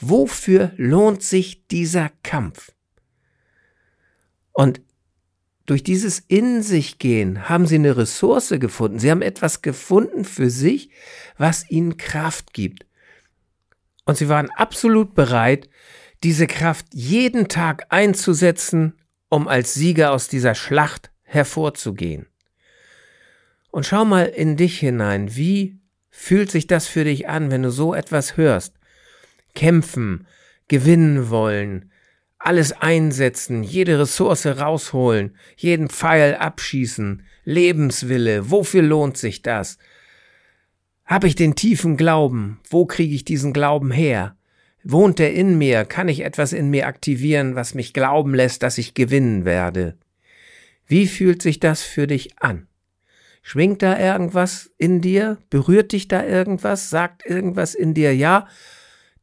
Wofür 0.00 0.72
lohnt 0.76 1.22
sich 1.22 1.68
dieser 1.68 2.10
Kampf? 2.24 2.72
Und 4.52 4.80
durch 5.68 5.82
dieses 5.82 6.18
In 6.18 6.62
sich 6.62 6.98
gehen 6.98 7.50
haben 7.50 7.66
sie 7.66 7.74
eine 7.74 7.98
Ressource 7.98 8.54
gefunden. 8.58 8.98
Sie 8.98 9.10
haben 9.10 9.20
etwas 9.20 9.60
gefunden 9.60 10.24
für 10.24 10.48
sich, 10.48 10.90
was 11.36 11.70
ihnen 11.70 11.98
Kraft 11.98 12.54
gibt. 12.54 12.86
Und 14.06 14.16
sie 14.16 14.30
waren 14.30 14.48
absolut 14.56 15.14
bereit, 15.14 15.68
diese 16.22 16.46
Kraft 16.46 16.86
jeden 16.94 17.48
Tag 17.48 17.84
einzusetzen, 17.90 18.94
um 19.28 19.46
als 19.46 19.74
Sieger 19.74 20.12
aus 20.12 20.28
dieser 20.28 20.54
Schlacht 20.54 21.10
hervorzugehen. 21.22 22.26
Und 23.70 23.84
schau 23.84 24.06
mal 24.06 24.24
in 24.24 24.56
dich 24.56 24.78
hinein, 24.78 25.36
wie 25.36 25.78
fühlt 26.08 26.50
sich 26.50 26.66
das 26.66 26.86
für 26.86 27.04
dich 27.04 27.28
an, 27.28 27.50
wenn 27.50 27.62
du 27.62 27.70
so 27.70 27.92
etwas 27.92 28.38
hörst? 28.38 28.72
Kämpfen, 29.54 30.26
gewinnen 30.66 31.28
wollen, 31.28 31.87
alles 32.38 32.72
einsetzen, 32.72 33.62
jede 33.62 33.98
Ressource 33.98 34.46
rausholen, 34.46 35.36
jeden 35.56 35.88
Pfeil 35.88 36.36
abschießen, 36.36 37.22
Lebenswille, 37.44 38.50
wofür 38.50 38.82
lohnt 38.82 39.16
sich 39.16 39.42
das? 39.42 39.78
Hab 41.04 41.24
ich 41.24 41.34
den 41.34 41.54
tiefen 41.54 41.96
Glauben? 41.96 42.60
Wo 42.68 42.86
kriege 42.86 43.14
ich 43.14 43.24
diesen 43.24 43.52
Glauben 43.52 43.90
her? 43.90 44.36
Wohnt 44.84 45.18
er 45.20 45.32
in 45.32 45.58
mir? 45.58 45.84
Kann 45.84 46.08
ich 46.08 46.20
etwas 46.20 46.52
in 46.52 46.70
mir 46.70 46.86
aktivieren, 46.86 47.54
was 47.54 47.74
mich 47.74 47.92
glauben 47.92 48.34
lässt, 48.34 48.62
dass 48.62 48.78
ich 48.78 48.94
gewinnen 48.94 49.44
werde? 49.44 49.96
Wie 50.86 51.06
fühlt 51.06 51.42
sich 51.42 51.60
das 51.60 51.82
für 51.82 52.06
dich 52.06 52.38
an? 52.38 52.68
Schwingt 53.42 53.82
da 53.82 53.98
irgendwas 53.98 54.70
in 54.76 55.00
dir? 55.00 55.38
Berührt 55.50 55.92
dich 55.92 56.08
da 56.08 56.24
irgendwas? 56.24 56.90
Sagt 56.90 57.24
irgendwas 57.24 57.74
in 57.74 57.94
dir, 57.94 58.14
ja, 58.14 58.46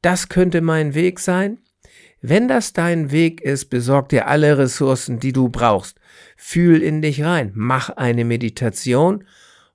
das 0.01 0.29
könnte 0.29 0.61
mein 0.61 0.95
Weg 0.95 1.19
sein? 1.19 1.59
Wenn 2.21 2.47
das 2.47 2.73
dein 2.73 3.11
Weg 3.11 3.41
ist, 3.41 3.65
besorg 3.65 4.09
dir 4.09 4.27
alle 4.27 4.57
Ressourcen, 4.57 5.19
die 5.19 5.33
du 5.33 5.49
brauchst. 5.49 5.99
Fühl 6.37 6.81
in 6.81 7.01
dich 7.01 7.23
rein, 7.23 7.51
mach 7.53 7.89
eine 7.89 8.25
Meditation 8.25 9.25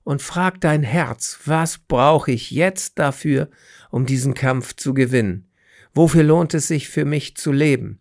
und 0.03 0.21
frag 0.21 0.59
dein 0.61 0.83
Herz, 0.83 1.39
was 1.45 1.77
brauche 1.77 2.31
ich 2.31 2.51
jetzt 2.51 2.99
dafür, 2.99 3.49
um 3.89 4.05
diesen 4.05 4.33
Kampf 4.33 4.75
zu 4.75 4.93
gewinnen? 4.93 5.47
Wofür 5.93 6.23
lohnt 6.23 6.53
es 6.53 6.67
sich 6.67 6.89
für 6.89 7.05
mich 7.05 7.35
zu 7.35 7.51
leben? 7.51 7.99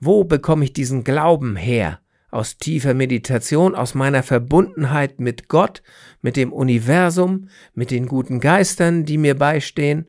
Wo 0.00 0.24
bekomme 0.24 0.64
ich 0.64 0.72
diesen 0.72 1.04
Glauben 1.04 1.56
her? 1.56 2.00
Aus 2.30 2.58
tiefer 2.58 2.94
Meditation, 2.94 3.74
aus 3.74 3.94
meiner 3.94 4.22
Verbundenheit 4.22 5.18
mit 5.18 5.48
Gott, 5.48 5.82
mit 6.22 6.36
dem 6.36 6.52
Universum, 6.52 7.48
mit 7.74 7.90
den 7.90 8.06
guten 8.06 8.38
Geistern, 8.38 9.04
die 9.04 9.18
mir 9.18 9.36
beistehen? 9.36 10.06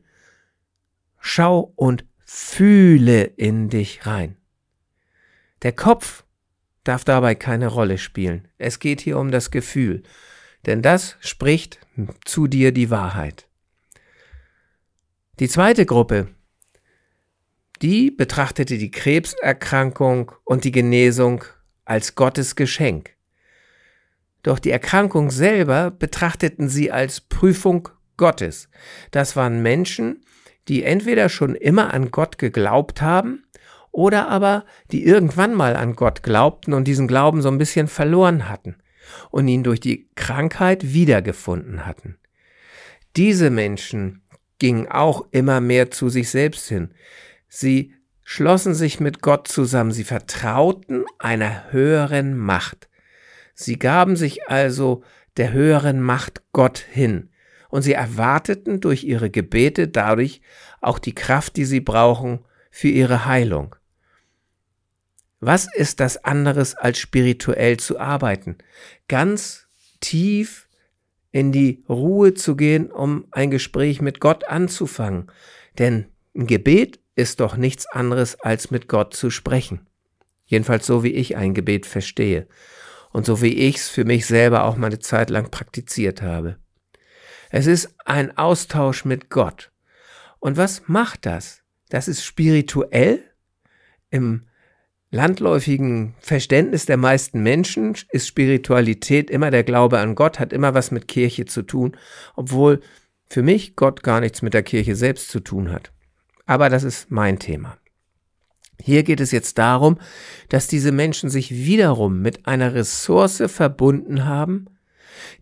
Schau 1.18 1.72
und 1.76 2.04
Fühle 2.34 3.24
in 3.24 3.68
dich 3.68 4.06
rein. 4.06 4.38
Der 5.60 5.72
Kopf 5.72 6.24
darf 6.82 7.04
dabei 7.04 7.34
keine 7.34 7.66
Rolle 7.66 7.98
spielen. 7.98 8.48
Es 8.56 8.78
geht 8.78 9.02
hier 9.02 9.18
um 9.18 9.30
das 9.30 9.50
Gefühl, 9.50 10.02
denn 10.64 10.80
das 10.80 11.18
spricht 11.20 11.78
zu 12.24 12.46
dir 12.46 12.72
die 12.72 12.88
Wahrheit. 12.88 13.48
Die 15.40 15.48
zweite 15.48 15.84
Gruppe, 15.84 16.28
die 17.82 18.10
betrachtete 18.10 18.78
die 18.78 18.90
Krebserkrankung 18.90 20.32
und 20.44 20.64
die 20.64 20.72
Genesung 20.72 21.44
als 21.84 22.14
Gottes 22.14 22.56
Geschenk. 22.56 23.10
Doch 24.42 24.58
die 24.58 24.70
Erkrankung 24.70 25.30
selber 25.30 25.90
betrachteten 25.90 26.70
sie 26.70 26.90
als 26.90 27.20
Prüfung 27.20 27.90
Gottes. 28.16 28.70
Das 29.10 29.36
waren 29.36 29.60
Menschen, 29.60 30.24
die 30.68 30.84
entweder 30.84 31.28
schon 31.28 31.54
immer 31.54 31.92
an 31.92 32.10
Gott 32.10 32.38
geglaubt 32.38 33.02
haben 33.02 33.44
oder 33.90 34.28
aber 34.28 34.64
die 34.90 35.04
irgendwann 35.04 35.54
mal 35.54 35.76
an 35.76 35.94
Gott 35.94 36.22
glaubten 36.22 36.72
und 36.72 36.84
diesen 36.84 37.08
Glauben 37.08 37.42
so 37.42 37.48
ein 37.48 37.58
bisschen 37.58 37.88
verloren 37.88 38.48
hatten 38.48 38.76
und 39.30 39.48
ihn 39.48 39.62
durch 39.62 39.80
die 39.80 40.08
Krankheit 40.14 40.92
wiedergefunden 40.94 41.86
hatten. 41.86 42.18
Diese 43.16 43.50
Menschen 43.50 44.22
gingen 44.58 44.86
auch 44.88 45.26
immer 45.32 45.60
mehr 45.60 45.90
zu 45.90 46.08
sich 46.08 46.30
selbst 46.30 46.68
hin. 46.68 46.94
Sie 47.48 47.94
schlossen 48.24 48.74
sich 48.74 49.00
mit 49.00 49.20
Gott 49.20 49.48
zusammen, 49.48 49.92
sie 49.92 50.04
vertrauten 50.04 51.04
einer 51.18 51.72
höheren 51.72 52.36
Macht. 52.36 52.88
Sie 53.54 53.78
gaben 53.78 54.16
sich 54.16 54.48
also 54.48 55.02
der 55.36 55.52
höheren 55.52 56.00
Macht 56.00 56.42
Gott 56.52 56.78
hin, 56.78 57.30
und 57.72 57.80
sie 57.80 57.94
erwarteten 57.94 58.80
durch 58.80 59.02
ihre 59.02 59.30
Gebete 59.30 59.88
dadurch 59.88 60.42
auch 60.82 60.98
die 60.98 61.14
Kraft, 61.14 61.56
die 61.56 61.64
sie 61.64 61.80
brauchen 61.80 62.40
für 62.70 62.88
ihre 62.88 63.24
Heilung. 63.24 63.74
Was 65.40 65.74
ist 65.74 65.98
das 65.98 66.22
anderes 66.22 66.74
als 66.74 66.98
spirituell 66.98 67.78
zu 67.78 67.98
arbeiten? 67.98 68.58
Ganz 69.08 69.68
tief 70.00 70.68
in 71.30 71.50
die 71.50 71.82
Ruhe 71.88 72.34
zu 72.34 72.56
gehen, 72.56 72.92
um 72.92 73.24
ein 73.30 73.50
Gespräch 73.50 74.02
mit 74.02 74.20
Gott 74.20 74.46
anzufangen. 74.46 75.32
Denn 75.78 76.04
ein 76.36 76.46
Gebet 76.46 77.00
ist 77.14 77.40
doch 77.40 77.56
nichts 77.56 77.86
anderes 77.86 78.38
als 78.38 78.70
mit 78.70 78.86
Gott 78.86 79.14
zu 79.14 79.30
sprechen. 79.30 79.86
Jedenfalls 80.44 80.86
so 80.86 81.02
wie 81.04 81.12
ich 81.12 81.38
ein 81.38 81.54
Gebet 81.54 81.86
verstehe 81.86 82.46
und 83.12 83.24
so 83.24 83.40
wie 83.40 83.54
ich 83.54 83.76
es 83.76 83.88
für 83.88 84.04
mich 84.04 84.26
selber 84.26 84.64
auch 84.64 84.76
meine 84.76 84.98
Zeit 84.98 85.30
lang 85.30 85.50
praktiziert 85.50 86.20
habe. 86.20 86.58
Es 87.54 87.66
ist 87.66 87.94
ein 88.06 88.36
Austausch 88.38 89.04
mit 89.04 89.28
Gott. 89.28 89.70
Und 90.40 90.56
was 90.56 90.88
macht 90.88 91.26
das? 91.26 91.60
Das 91.90 92.08
ist 92.08 92.24
spirituell 92.24 93.22
im 94.08 94.46
landläufigen 95.10 96.14
Verständnis 96.18 96.86
der 96.86 96.96
meisten 96.96 97.42
Menschen 97.42 97.94
ist 98.10 98.26
Spiritualität 98.26 99.28
immer 99.28 99.50
der 99.50 99.64
Glaube 99.64 99.98
an 99.98 100.14
Gott, 100.14 100.40
hat 100.40 100.54
immer 100.54 100.72
was 100.72 100.90
mit 100.90 101.06
Kirche 101.06 101.44
zu 101.44 101.60
tun, 101.60 101.94
obwohl 102.34 102.80
für 103.28 103.42
mich 103.42 103.76
Gott 103.76 104.02
gar 104.02 104.20
nichts 104.20 104.40
mit 104.40 104.54
der 104.54 104.62
Kirche 104.62 104.96
selbst 104.96 105.28
zu 105.28 105.40
tun 105.40 105.70
hat. 105.70 105.92
Aber 106.46 106.70
das 106.70 106.84
ist 106.84 107.10
mein 107.10 107.38
Thema. 107.38 107.76
Hier 108.80 109.02
geht 109.02 109.20
es 109.20 109.30
jetzt 109.30 109.58
darum, 109.58 109.98
dass 110.48 110.68
diese 110.68 110.90
Menschen 110.90 111.28
sich 111.28 111.50
wiederum 111.50 112.22
mit 112.22 112.46
einer 112.46 112.72
Ressource 112.74 113.42
verbunden 113.46 114.24
haben, 114.24 114.68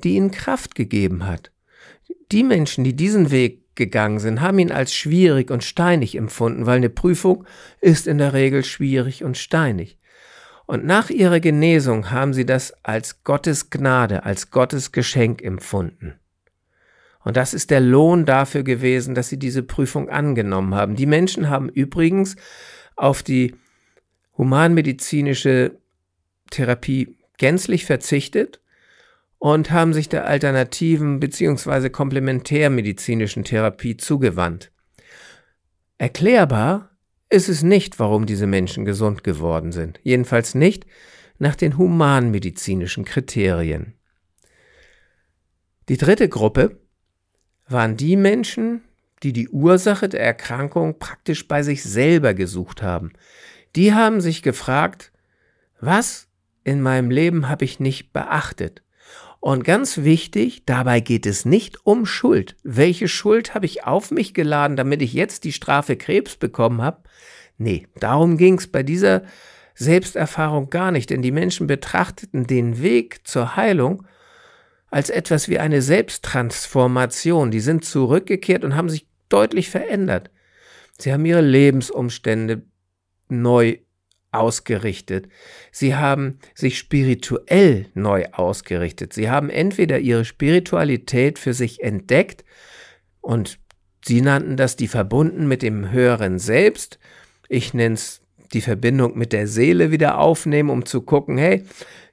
die 0.02 0.16
ihnen 0.16 0.32
Kraft 0.32 0.74
gegeben 0.74 1.24
hat. 1.28 1.52
Die 2.32 2.44
Menschen, 2.44 2.84
die 2.84 2.94
diesen 2.94 3.30
Weg 3.30 3.74
gegangen 3.74 4.18
sind, 4.18 4.40
haben 4.40 4.58
ihn 4.58 4.72
als 4.72 4.94
schwierig 4.94 5.50
und 5.50 5.64
steinig 5.64 6.16
empfunden, 6.16 6.66
weil 6.66 6.76
eine 6.76 6.90
Prüfung 6.90 7.44
ist 7.80 8.06
in 8.06 8.18
der 8.18 8.32
Regel 8.32 8.64
schwierig 8.64 9.24
und 9.24 9.36
steinig. 9.36 9.98
Und 10.66 10.84
nach 10.84 11.10
ihrer 11.10 11.40
Genesung 11.40 12.10
haben 12.10 12.32
sie 12.32 12.46
das 12.46 12.72
als 12.84 13.24
Gottes 13.24 13.70
Gnade, 13.70 14.24
als 14.24 14.50
Gottes 14.50 14.92
Geschenk 14.92 15.42
empfunden. 15.42 16.14
Und 17.24 17.36
das 17.36 17.54
ist 17.54 17.70
der 17.70 17.80
Lohn 17.80 18.24
dafür 18.24 18.62
gewesen, 18.62 19.14
dass 19.14 19.28
sie 19.28 19.38
diese 19.38 19.62
Prüfung 19.62 20.08
angenommen 20.08 20.74
haben. 20.74 20.94
Die 20.94 21.06
Menschen 21.06 21.48
haben 21.48 21.68
übrigens 21.68 22.36
auf 22.96 23.22
die 23.22 23.56
humanmedizinische 24.38 25.78
Therapie 26.50 27.16
gänzlich 27.36 27.84
verzichtet 27.84 28.60
und 29.40 29.70
haben 29.70 29.94
sich 29.94 30.10
der 30.10 30.26
alternativen 30.26 31.18
bzw. 31.18 31.88
komplementärmedizinischen 31.88 33.42
Therapie 33.42 33.96
zugewandt. 33.96 34.70
Erklärbar 35.96 36.90
ist 37.30 37.48
es 37.48 37.62
nicht, 37.62 37.98
warum 37.98 38.26
diese 38.26 38.46
Menschen 38.46 38.84
gesund 38.84 39.24
geworden 39.24 39.72
sind, 39.72 39.98
jedenfalls 40.02 40.54
nicht 40.54 40.84
nach 41.38 41.56
den 41.56 41.78
humanmedizinischen 41.78 43.06
Kriterien. 43.06 43.94
Die 45.88 45.96
dritte 45.96 46.28
Gruppe 46.28 46.78
waren 47.66 47.96
die 47.96 48.16
Menschen, 48.16 48.82
die 49.22 49.32
die 49.32 49.48
Ursache 49.48 50.10
der 50.10 50.20
Erkrankung 50.20 50.98
praktisch 50.98 51.48
bei 51.48 51.62
sich 51.62 51.82
selber 51.82 52.34
gesucht 52.34 52.82
haben. 52.82 53.14
Die 53.74 53.94
haben 53.94 54.20
sich 54.20 54.42
gefragt, 54.42 55.12
was 55.80 56.28
in 56.62 56.82
meinem 56.82 57.10
Leben 57.10 57.48
habe 57.48 57.64
ich 57.64 57.80
nicht 57.80 58.12
beachtet? 58.12 58.82
Und 59.40 59.64
ganz 59.64 59.98
wichtig, 59.98 60.64
dabei 60.66 61.00
geht 61.00 61.24
es 61.24 61.46
nicht 61.46 61.84
um 61.86 62.04
Schuld. 62.04 62.56
Welche 62.62 63.08
Schuld 63.08 63.54
habe 63.54 63.64
ich 63.64 63.84
auf 63.84 64.10
mich 64.10 64.34
geladen, 64.34 64.76
damit 64.76 65.00
ich 65.00 65.14
jetzt 65.14 65.44
die 65.44 65.52
Strafe 65.52 65.96
Krebs 65.96 66.36
bekommen 66.36 66.82
habe? 66.82 67.02
Nee, 67.56 67.88
darum 67.96 68.36
ging 68.36 68.58
es 68.58 68.66
bei 68.68 68.82
dieser 68.82 69.22
Selbsterfahrung 69.74 70.68
gar 70.68 70.92
nicht, 70.92 71.08
denn 71.08 71.22
die 71.22 71.32
Menschen 71.32 71.66
betrachteten 71.66 72.46
den 72.46 72.82
Weg 72.82 73.26
zur 73.26 73.56
Heilung 73.56 74.06
als 74.90 75.08
etwas 75.08 75.48
wie 75.48 75.58
eine 75.58 75.80
Selbsttransformation. 75.80 77.50
Die 77.50 77.60
sind 77.60 77.84
zurückgekehrt 77.84 78.62
und 78.62 78.76
haben 78.76 78.90
sich 78.90 79.06
deutlich 79.30 79.70
verändert. 79.70 80.30
Sie 80.98 81.12
haben 81.12 81.24
ihre 81.24 81.40
Lebensumstände 81.40 82.62
neu 83.28 83.78
ausgerichtet. 84.32 85.28
Sie 85.72 85.96
haben 85.96 86.38
sich 86.54 86.78
spirituell 86.78 87.86
neu 87.94 88.26
ausgerichtet. 88.32 89.12
Sie 89.12 89.30
haben 89.30 89.50
entweder 89.50 89.98
ihre 89.98 90.24
Spiritualität 90.24 91.38
für 91.38 91.54
sich 91.54 91.82
entdeckt 91.82 92.44
und 93.20 93.58
sie 94.04 94.20
nannten 94.20 94.56
das 94.56 94.76
die 94.76 94.88
verbunden 94.88 95.48
mit 95.48 95.62
dem 95.62 95.90
höheren 95.90 96.38
Selbst. 96.38 96.98
Ich 97.48 97.74
nenne 97.74 97.94
es 97.94 98.22
die 98.52 98.60
Verbindung 98.60 99.16
mit 99.16 99.32
der 99.32 99.46
Seele 99.46 99.90
wieder 99.90 100.18
aufnehmen, 100.18 100.70
um 100.70 100.84
zu 100.84 101.02
gucken, 101.02 101.38
hey, 101.38 101.64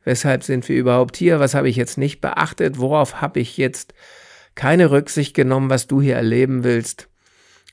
weshalb 0.04 0.44
sind 0.44 0.68
wir 0.70 0.76
überhaupt 0.76 1.18
hier? 1.18 1.40
Was 1.40 1.54
habe 1.54 1.70
ich 1.70 1.76
jetzt 1.76 1.98
nicht 1.98 2.22
beachtet? 2.22 2.80
Worauf 2.80 3.22
habe 3.22 3.40
ich 3.40 3.58
jetzt 3.58 3.94
keine 4.56 4.92
Rücksicht 4.92 5.36
genommen, 5.36 5.70
was 5.70 5.88
du 5.88 6.02
hier 6.02 6.16
erleben 6.16 6.64
willst 6.64 7.10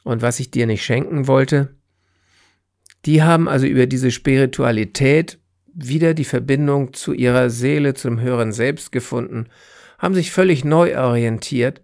und 0.03 0.23
was 0.23 0.41
ich 0.41 0.51
dir 0.51 0.67
nicht 0.67 0.85
schenken 0.85 1.27
wollte? 1.27 1.75
Die 3.07 3.23
haben 3.23 3.49
also 3.49 3.67
über 3.67 3.87
diese 3.87 4.11
Spiritualität 4.11 5.39
wieder 5.75 6.15
die 6.15 6.25
Verbindung 6.25 6.93
zu 6.93 7.13
ihrer 7.13 7.51
Seele, 7.51 7.95
zum 7.95 8.21
höheren 8.21 8.53
Selbst 8.53 8.93
gefunden, 8.93 9.49
haben 9.99 10.15
sich 10.15 10.31
völlig 10.31 10.65
neu 10.65 10.97
orientiert, 10.99 11.83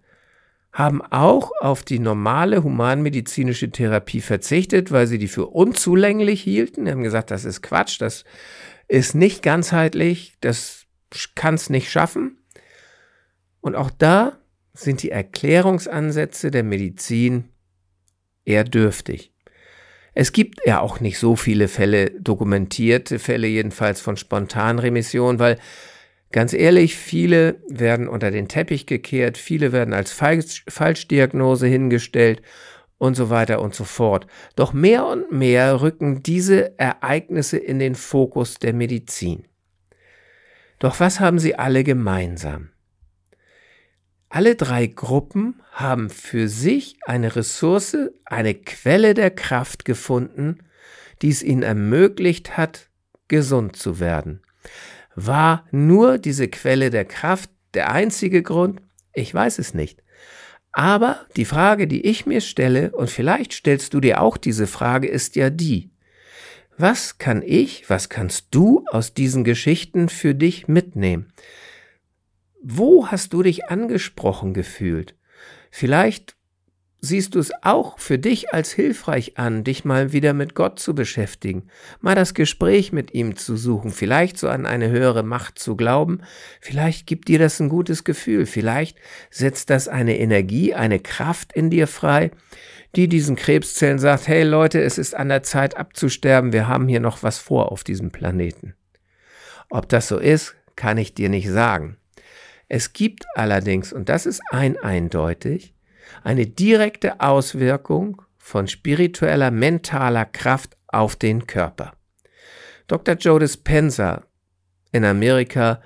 haben 0.71 1.01
auch 1.01 1.51
auf 1.59 1.83
die 1.83 1.99
normale 1.99 2.63
humanmedizinische 2.63 3.71
Therapie 3.71 4.21
verzichtet, 4.21 4.91
weil 4.91 5.07
sie 5.07 5.17
die 5.17 5.27
für 5.27 5.47
unzulänglich 5.47 6.41
hielten. 6.41 6.85
Die 6.85 6.91
haben 6.91 7.03
gesagt, 7.03 7.29
das 7.29 7.43
ist 7.43 7.61
Quatsch, 7.61 7.99
das 7.99 8.23
ist 8.87 9.13
nicht 9.13 9.43
ganzheitlich, 9.43 10.35
das 10.39 10.85
kann 11.35 11.55
es 11.55 11.69
nicht 11.69 11.91
schaffen. 11.91 12.37
Und 13.59 13.75
auch 13.75 13.91
da 13.91 14.39
sind 14.73 15.03
die 15.03 15.11
Erklärungsansätze 15.11 16.51
der 16.51 16.63
Medizin 16.63 17.49
eher 18.45 18.63
dürftig. 18.63 19.30
Es 20.13 20.33
gibt 20.33 20.59
ja 20.65 20.81
auch 20.81 20.99
nicht 20.99 21.17
so 21.17 21.35
viele 21.35 21.67
Fälle, 21.67 22.11
dokumentierte 22.11 23.17
Fälle 23.17 23.47
jedenfalls 23.47 24.01
von 24.01 24.17
Spontanremission, 24.17 25.39
weil 25.39 25.57
ganz 26.31 26.53
ehrlich, 26.53 26.95
viele 26.95 27.61
werden 27.69 28.07
unter 28.07 28.31
den 28.31 28.47
Teppich 28.47 28.85
gekehrt, 28.85 29.37
viele 29.37 29.71
werden 29.71 29.93
als 29.93 30.11
Falsch 30.11 30.65
Falschdiagnose 30.67 31.67
hingestellt 31.67 32.41
und 32.97 33.15
so 33.15 33.29
weiter 33.29 33.61
und 33.61 33.73
so 33.73 33.83
fort. 33.83 34.27
Doch 34.55 34.73
mehr 34.73 35.05
und 35.07 35.31
mehr 35.31 35.81
rücken 35.81 36.21
diese 36.23 36.77
Ereignisse 36.77 37.57
in 37.57 37.79
den 37.79 37.95
Fokus 37.95 38.55
der 38.55 38.73
Medizin. 38.73 39.45
Doch 40.79 40.99
was 40.99 41.19
haben 41.19 41.39
sie 41.39 41.55
alle 41.55 41.83
gemeinsam? 41.83 42.69
Alle 44.33 44.55
drei 44.55 44.87
Gruppen 44.87 45.61
haben 45.73 46.09
für 46.09 46.47
sich 46.47 46.95
eine 47.05 47.35
Ressource, 47.35 47.97
eine 48.23 48.55
Quelle 48.55 49.13
der 49.13 49.29
Kraft 49.29 49.83
gefunden, 49.83 50.59
die 51.21 51.27
es 51.27 51.43
ihnen 51.43 51.63
ermöglicht 51.63 52.55
hat, 52.55 52.89
gesund 53.27 53.75
zu 53.75 53.99
werden. 53.99 54.41
War 55.15 55.67
nur 55.71 56.17
diese 56.17 56.47
Quelle 56.47 56.91
der 56.91 57.03
Kraft 57.03 57.49
der 57.73 57.91
einzige 57.91 58.41
Grund? 58.41 58.81
Ich 59.13 59.33
weiß 59.33 59.59
es 59.59 59.73
nicht. 59.73 60.01
Aber 60.71 61.25
die 61.35 61.43
Frage, 61.43 61.85
die 61.85 62.05
ich 62.05 62.25
mir 62.25 62.39
stelle, 62.39 62.91
und 62.91 63.09
vielleicht 63.09 63.51
stellst 63.51 63.93
du 63.93 63.99
dir 63.99 64.21
auch 64.21 64.37
diese 64.37 64.65
Frage, 64.65 65.09
ist 65.09 65.35
ja 65.35 65.49
die, 65.49 65.91
Was 66.77 67.17
kann 67.17 67.43
ich, 67.45 67.89
was 67.89 68.07
kannst 68.07 68.47
du 68.51 68.85
aus 68.91 69.13
diesen 69.13 69.43
Geschichten 69.43 70.07
für 70.07 70.33
dich 70.33 70.69
mitnehmen? 70.69 71.33
Wo 72.63 73.07
hast 73.07 73.33
du 73.33 73.41
dich 73.41 73.69
angesprochen 73.69 74.53
gefühlt? 74.53 75.15
Vielleicht 75.71 76.35
siehst 76.99 77.33
du 77.33 77.39
es 77.39 77.51
auch 77.63 77.97
für 77.97 78.19
dich 78.19 78.53
als 78.53 78.71
hilfreich 78.71 79.39
an, 79.39 79.63
dich 79.63 79.83
mal 79.83 80.13
wieder 80.13 80.33
mit 80.33 80.53
Gott 80.53 80.77
zu 80.77 80.93
beschäftigen, 80.93 81.63
mal 81.99 82.13
das 82.13 82.35
Gespräch 82.35 82.91
mit 82.91 83.15
ihm 83.15 83.35
zu 83.35 83.57
suchen, 83.57 83.89
vielleicht 83.89 84.37
so 84.37 84.47
an 84.47 84.67
eine 84.67 84.91
höhere 84.91 85.23
Macht 85.23 85.57
zu 85.57 85.75
glauben, 85.75 86.21
vielleicht 86.59 87.07
gibt 87.07 87.27
dir 87.27 87.39
das 87.39 87.59
ein 87.59 87.69
gutes 87.69 88.03
Gefühl, 88.03 88.45
vielleicht 88.45 88.99
setzt 89.31 89.71
das 89.71 89.87
eine 89.87 90.19
Energie, 90.19 90.75
eine 90.75 90.99
Kraft 90.99 91.53
in 91.53 91.71
dir 91.71 91.87
frei, 91.87 92.29
die 92.95 93.07
diesen 93.07 93.35
Krebszellen 93.35 93.97
sagt, 93.97 94.27
hey 94.27 94.43
Leute, 94.43 94.79
es 94.83 94.99
ist 94.99 95.15
an 95.15 95.29
der 95.29 95.41
Zeit 95.41 95.77
abzusterben, 95.77 96.53
wir 96.53 96.67
haben 96.67 96.87
hier 96.87 96.99
noch 96.99 97.23
was 97.23 97.39
vor 97.39 97.71
auf 97.71 97.83
diesem 97.83 98.11
Planeten. 98.11 98.75
Ob 99.71 99.89
das 99.89 100.07
so 100.07 100.19
ist, 100.19 100.53
kann 100.75 100.99
ich 100.99 101.15
dir 101.15 101.29
nicht 101.29 101.49
sagen. 101.49 101.97
Es 102.73 102.93
gibt 102.93 103.25
allerdings, 103.35 103.91
und 103.91 104.07
das 104.07 104.25
ist 104.25 104.41
ein 104.49 104.77
eindeutig, 104.77 105.75
eine 106.23 106.47
direkte 106.47 107.19
Auswirkung 107.19 108.21
von 108.37 108.69
spiritueller, 108.69 109.51
mentaler 109.51 110.23
Kraft 110.23 110.77
auf 110.87 111.17
den 111.17 111.47
Körper. 111.47 111.91
Dr. 112.87 113.15
Joe 113.15 113.41
Dispenza 113.41 114.23
in 114.93 115.03
Amerika 115.03 115.81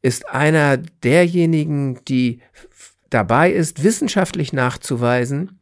ist 0.00 0.26
einer 0.30 0.78
derjenigen, 0.78 2.02
die 2.06 2.40
dabei 3.10 3.52
ist, 3.52 3.84
wissenschaftlich 3.84 4.54
nachzuweisen, 4.54 5.60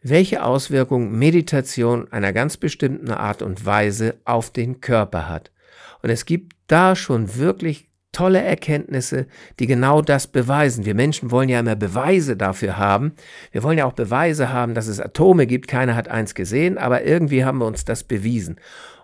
welche 0.00 0.44
Auswirkungen 0.44 1.18
Meditation 1.18 2.10
einer 2.10 2.32
ganz 2.32 2.56
bestimmten 2.56 3.10
Art 3.10 3.42
und 3.42 3.66
Weise 3.66 4.18
auf 4.24 4.50
den 4.50 4.80
Körper 4.80 5.28
hat. 5.28 5.52
Und 6.00 6.08
es 6.08 6.24
gibt 6.24 6.56
da 6.68 6.96
schon 6.96 7.36
wirklich 7.36 7.87
tolle 8.12 8.42
Erkenntnisse, 8.42 9.26
die 9.58 9.66
genau 9.66 10.02
das 10.02 10.26
beweisen. 10.26 10.84
Wir 10.86 10.94
Menschen 10.94 11.30
wollen 11.30 11.48
ja 11.48 11.60
immer 11.60 11.76
Beweise 11.76 12.36
dafür 12.36 12.78
haben. 12.78 13.12
Wir 13.52 13.62
wollen 13.62 13.78
ja 13.78 13.84
auch 13.84 13.92
Beweise 13.92 14.52
haben, 14.52 14.74
dass 14.74 14.86
es 14.86 15.00
Atome 15.00 15.46
gibt. 15.46 15.68
Keiner 15.68 15.94
hat 15.94 16.08
eins 16.08 16.34
gesehen, 16.34 16.78
aber 16.78 17.04
irgendwie 17.04 17.44
haben 17.44 17.58
wir 17.58 17.66
uns 17.66 17.84
das 17.84 18.04
bewiesen. 18.04 18.56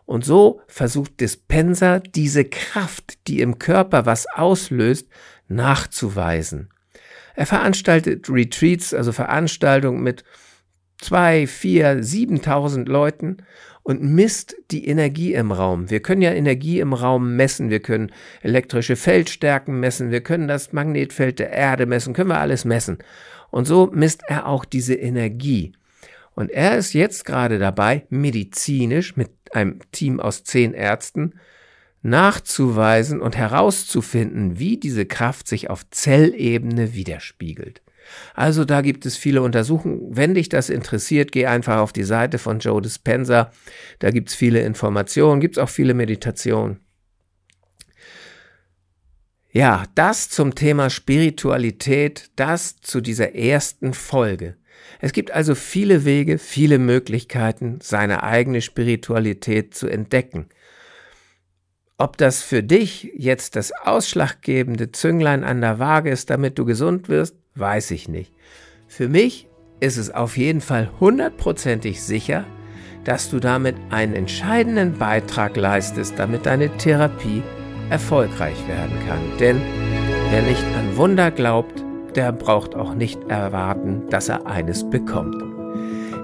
Und 0.07 0.25
so 0.25 0.61
versucht 0.67 1.21
Dispenser 1.21 2.01
diese 2.01 2.45
Kraft, 2.45 3.27
die 3.27 3.41
im 3.41 3.59
Körper 3.59 4.07
was 4.07 4.27
auslöst, 4.27 5.09
nachzuweisen. 5.49 6.71
Er 7.35 7.47
veranstaltet 7.47 8.29
Retreats, 8.29 8.95
also 8.95 9.13
Veranstaltungen 9.13 10.03
mit 10.03 10.25
zwei, 11.01 11.47
vier, 11.47 12.03
siebentausend 12.03 12.89
Leuten 12.89 13.39
und 13.85 14.03
misst 14.03 14.57
die 14.71 14.89
Energie 14.89 15.35
im 15.35 15.53
Raum. 15.53 15.91
Wir 15.91 16.01
können 16.01 16.23
ja 16.23 16.33
Energie 16.33 16.81
im 16.81 16.95
Raum 16.95 17.37
messen, 17.37 17.71
wir 17.71 17.81
können 17.81 18.11
elektrische 18.43 18.97
Feldstärken 18.97 19.79
messen, 19.79 20.11
wir 20.11 20.23
können 20.23 20.49
das 20.49 20.73
Magnetfeld 20.73 21.39
der 21.39 21.53
Erde 21.53 21.87
messen, 21.87 22.15
können 22.15 22.31
wir 22.31 22.41
alles 22.41 22.65
messen. 22.65 22.99
Und 23.51 23.67
so 23.67 23.91
misst 23.93 24.23
er 24.27 24.49
auch 24.49 24.65
diese 24.65 24.95
Energie. 24.95 25.73
Und 26.35 26.51
er 26.51 26.77
ist 26.79 26.95
jetzt 26.95 27.25
gerade 27.27 27.59
dabei, 27.59 28.07
medizinisch 28.09 29.17
mit 29.17 29.31
einem 29.53 29.79
Team 29.93 30.19
aus 30.19 30.43
zehn 30.45 30.73
Ärzten 30.73 31.35
nachzuweisen 32.03 33.21
und 33.21 33.37
herauszufinden, 33.37 34.59
wie 34.59 34.79
diese 34.79 35.07
Kraft 35.07 35.47
sich 35.47 35.71
auf 35.71 35.89
Zellebene 35.91 36.95
widerspiegelt. 36.95 37.84
Also 38.35 38.65
da 38.65 38.81
gibt 38.81 39.07
es 39.07 39.17
viele 39.17 39.43
Untersuchungen. 39.43 40.17
Wenn 40.17 40.35
dich 40.35 40.49
das 40.49 40.71
interessiert, 40.71 41.33
geh 41.33 41.47
einfach 41.47 41.79
auf 41.79 41.93
die 41.93 42.05
Seite 42.05 42.39
von 42.39 42.59
Joe 42.59 42.81
Dispenza. 42.83 43.51
Da 43.99 44.11
gibt 44.11 44.31
es 44.31 44.35
viele 44.35 44.61
Informationen, 44.63 45.41
gibt 45.41 45.57
es 45.57 45.63
auch 45.63 45.69
viele 45.69 45.95
Meditationen. 45.95 46.81
Ja, 49.51 49.85
das 49.95 50.31
zum 50.31 50.57
Thema 50.57 50.91
Spiritualität, 50.91 52.31
das 52.35 52.81
zu 52.81 53.01
dieser 53.01 53.37
ersten 53.37 53.95
Folge. 53.95 54.57
Es 55.01 55.13
gibt 55.13 55.31
also 55.31 55.55
viele 55.55 56.05
Wege, 56.05 56.39
viele 56.39 56.79
Möglichkeiten, 56.79 57.79
seine 57.81 58.25
eigene 58.25 58.61
Spiritualität 58.61 59.75
zu 59.75 59.87
entdecken. 59.87 60.49
Ob 61.99 62.17
das 62.17 62.43
für 62.43 62.65
dich 62.65 63.13
jetzt 63.17 63.55
das 63.55 63.71
ausschlaggebende 63.71 64.91
Zünglein 64.91 65.45
an 65.45 65.61
der 65.61 65.79
Waage 65.79 66.11
ist, 66.11 66.31
damit 66.31 66.59
du 66.59 66.65
gesund 66.65 67.09
wirst, 67.09 67.37
weiß 67.55 67.91
ich 67.93 68.09
nicht. 68.09 68.33
Für 68.87 69.09
mich 69.09 69.49
ist 69.81 69.97
es 69.97 70.11
auf 70.11 70.37
jeden 70.37 70.61
Fall 70.61 70.91
hundertprozentig 71.01 72.03
sicher, 72.03 72.45
dass 73.05 73.31
du 73.31 73.39
damit 73.39 73.77
einen 73.91 74.15
entscheidenden 74.15 74.95
Beitrag 74.99 75.57
leistest, 75.57 76.15
damit 76.19 76.47
deine 76.47 76.75
Therapie 76.77 77.43
erfolgreich 77.91 78.57
werden 78.67 78.97
kann. 79.07 79.21
Denn 79.39 79.61
wer 80.31 80.43
nicht 80.43 80.65
an 80.79 80.97
Wunder 80.97 81.31
glaubt, 81.31 81.85
der 82.17 82.33
braucht 82.33 82.75
auch 82.75 82.95
nicht 82.95 83.23
erwarten, 83.29 84.03
dass 84.09 84.29
er 84.29 84.47
eines 84.47 84.89
bekommt. 84.89 85.43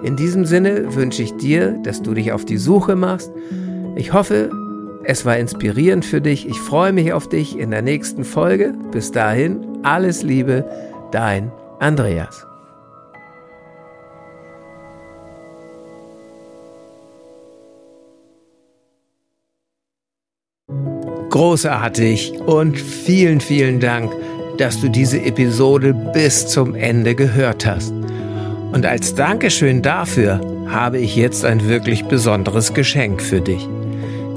In 0.02 0.16
diesem 0.16 0.46
Sinne 0.46 0.94
wünsche 0.94 1.22
ich 1.22 1.36
dir, 1.36 1.78
dass 1.82 2.00
du 2.00 2.14
dich 2.14 2.32
auf 2.32 2.44
die 2.44 2.56
Suche 2.56 2.96
machst. 2.96 3.30
Ich 3.96 4.12
hoffe, 4.14 4.50
es 5.04 5.26
war 5.26 5.36
inspirierend 5.36 6.04
für 6.04 6.20
dich. 6.22 6.48
Ich 6.48 6.58
freue 6.58 6.92
mich 6.92 7.12
auf 7.12 7.28
dich 7.28 7.58
in 7.58 7.70
der 7.70 7.82
nächsten 7.82 8.24
Folge. 8.24 8.72
Bis 8.92 9.12
dahin, 9.12 9.66
alles 9.82 10.22
Liebe 10.22 10.64
Dein 11.12 11.52
Andreas. 11.80 12.46
Großartig 21.30 22.34
und 22.46 22.78
vielen, 22.78 23.40
vielen 23.40 23.80
Dank, 23.80 24.12
dass 24.58 24.80
du 24.80 24.88
diese 24.88 25.20
Episode 25.22 25.92
bis 26.12 26.46
zum 26.46 26.76
Ende 26.76 27.16
gehört 27.16 27.66
hast. 27.66 27.92
Und 28.72 28.86
als 28.86 29.16
Dankeschön 29.16 29.82
dafür 29.82 30.40
habe 30.68 30.98
ich 30.98 31.16
jetzt 31.16 31.44
ein 31.44 31.68
wirklich 31.68 32.04
besonderes 32.04 32.72
Geschenk 32.72 33.20
für 33.20 33.40
dich. 33.40 33.68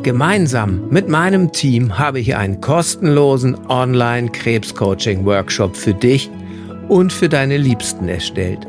Gemeinsam 0.02 0.90
mit 0.90 1.08
meinem 1.08 1.52
Team 1.52 2.00
habe 2.00 2.20
ich 2.20 2.36
einen 2.36 2.62
kostenlosen 2.62 3.56
Online-Krebscoaching-Workshop 3.70 5.76
für 5.76 5.94
dich 5.94 6.32
und 6.88 7.12
für 7.14 7.30
deine 7.30 7.58
Liebsten 7.58 8.08
erstellt. 8.08 8.68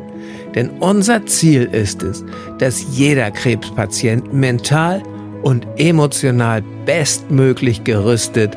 Denn 0.54 0.70
unser 0.80 1.26
Ziel 1.26 1.64
ist 1.64 2.02
es, 2.02 2.24
dass 2.58 2.96
jeder 2.96 3.30
Krebspatient 3.30 4.32
mental 4.32 5.02
und 5.42 5.66
emotional 5.76 6.62
bestmöglich 6.86 7.84
gerüstet 7.84 8.56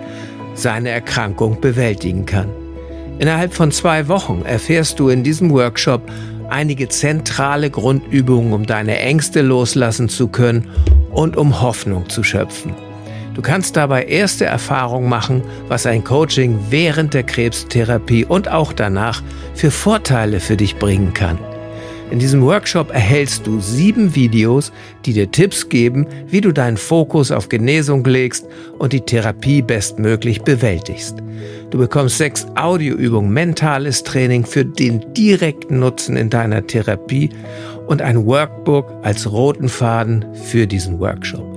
seine 0.54 0.90
Erkrankung 0.90 1.60
bewältigen 1.60 2.26
kann. 2.26 2.50
Innerhalb 3.20 3.54
von 3.54 3.72
zwei 3.72 4.08
Wochen 4.08 4.44
erfährst 4.46 5.00
du 5.00 5.10
in 5.10 5.24
diesem 5.24 5.52
Workshop 5.52 6.02
einige 6.50 6.88
zentrale 6.88 7.70
Grundübungen, 7.70 8.54
um 8.54 8.66
deine 8.66 9.00
Ängste 9.00 9.42
loslassen 9.42 10.08
zu 10.08 10.28
können 10.28 10.70
und 11.12 11.36
um 11.36 11.62
Hoffnung 11.62 12.10
zu 12.10 12.24
schöpfen. 12.24 12.87
Du 13.38 13.44
kannst 13.44 13.78
dabei 13.78 14.06
erste 14.06 14.46
Erfahrungen 14.46 15.08
machen, 15.08 15.44
was 15.68 15.86
ein 15.86 16.04
Coaching 16.04 16.58
während 16.72 17.14
der 17.14 17.22
Krebstherapie 17.22 18.26
und 18.26 18.50
auch 18.50 18.74
danach 18.74 19.22
für 19.54 19.70
Vorteile 19.70 20.40
für 20.40 20.58
dich 20.58 20.78
bringen 20.78 21.14
kann. 21.14 21.38
In 22.10 22.18
diesem 22.18 22.42
Workshop 22.42 22.92
erhältst 22.92 23.46
du 23.46 23.60
sieben 23.60 24.16
Videos, 24.16 24.72
die 25.06 25.14
dir 25.14 25.30
Tipps 25.30 25.70
geben, 25.70 26.08
wie 26.26 26.42
du 26.42 26.52
deinen 26.52 26.78
Fokus 26.78 27.32
auf 27.32 27.48
Genesung 27.48 28.04
legst 28.06 28.48
und 28.80 28.92
die 28.92 29.02
Therapie 29.02 29.62
bestmöglich 29.62 30.42
bewältigst. 30.42 31.18
Du 31.70 31.78
bekommst 31.78 32.18
sechs 32.18 32.48
Audioübungen, 32.56 33.32
mentales 33.32 34.02
Training 34.02 34.48
für 34.48 34.66
den 34.66 35.14
direkten 35.14 35.78
Nutzen 35.78 36.18
in 36.18 36.32
deiner 36.32 36.66
Therapie 36.66 37.30
und 37.86 38.02
ein 38.02 38.26
Workbook 38.26 38.92
als 39.04 39.32
roten 39.32 39.70
Faden 39.70 40.26
für 40.34 40.66
diesen 40.66 41.00
Workshop. 41.00 41.57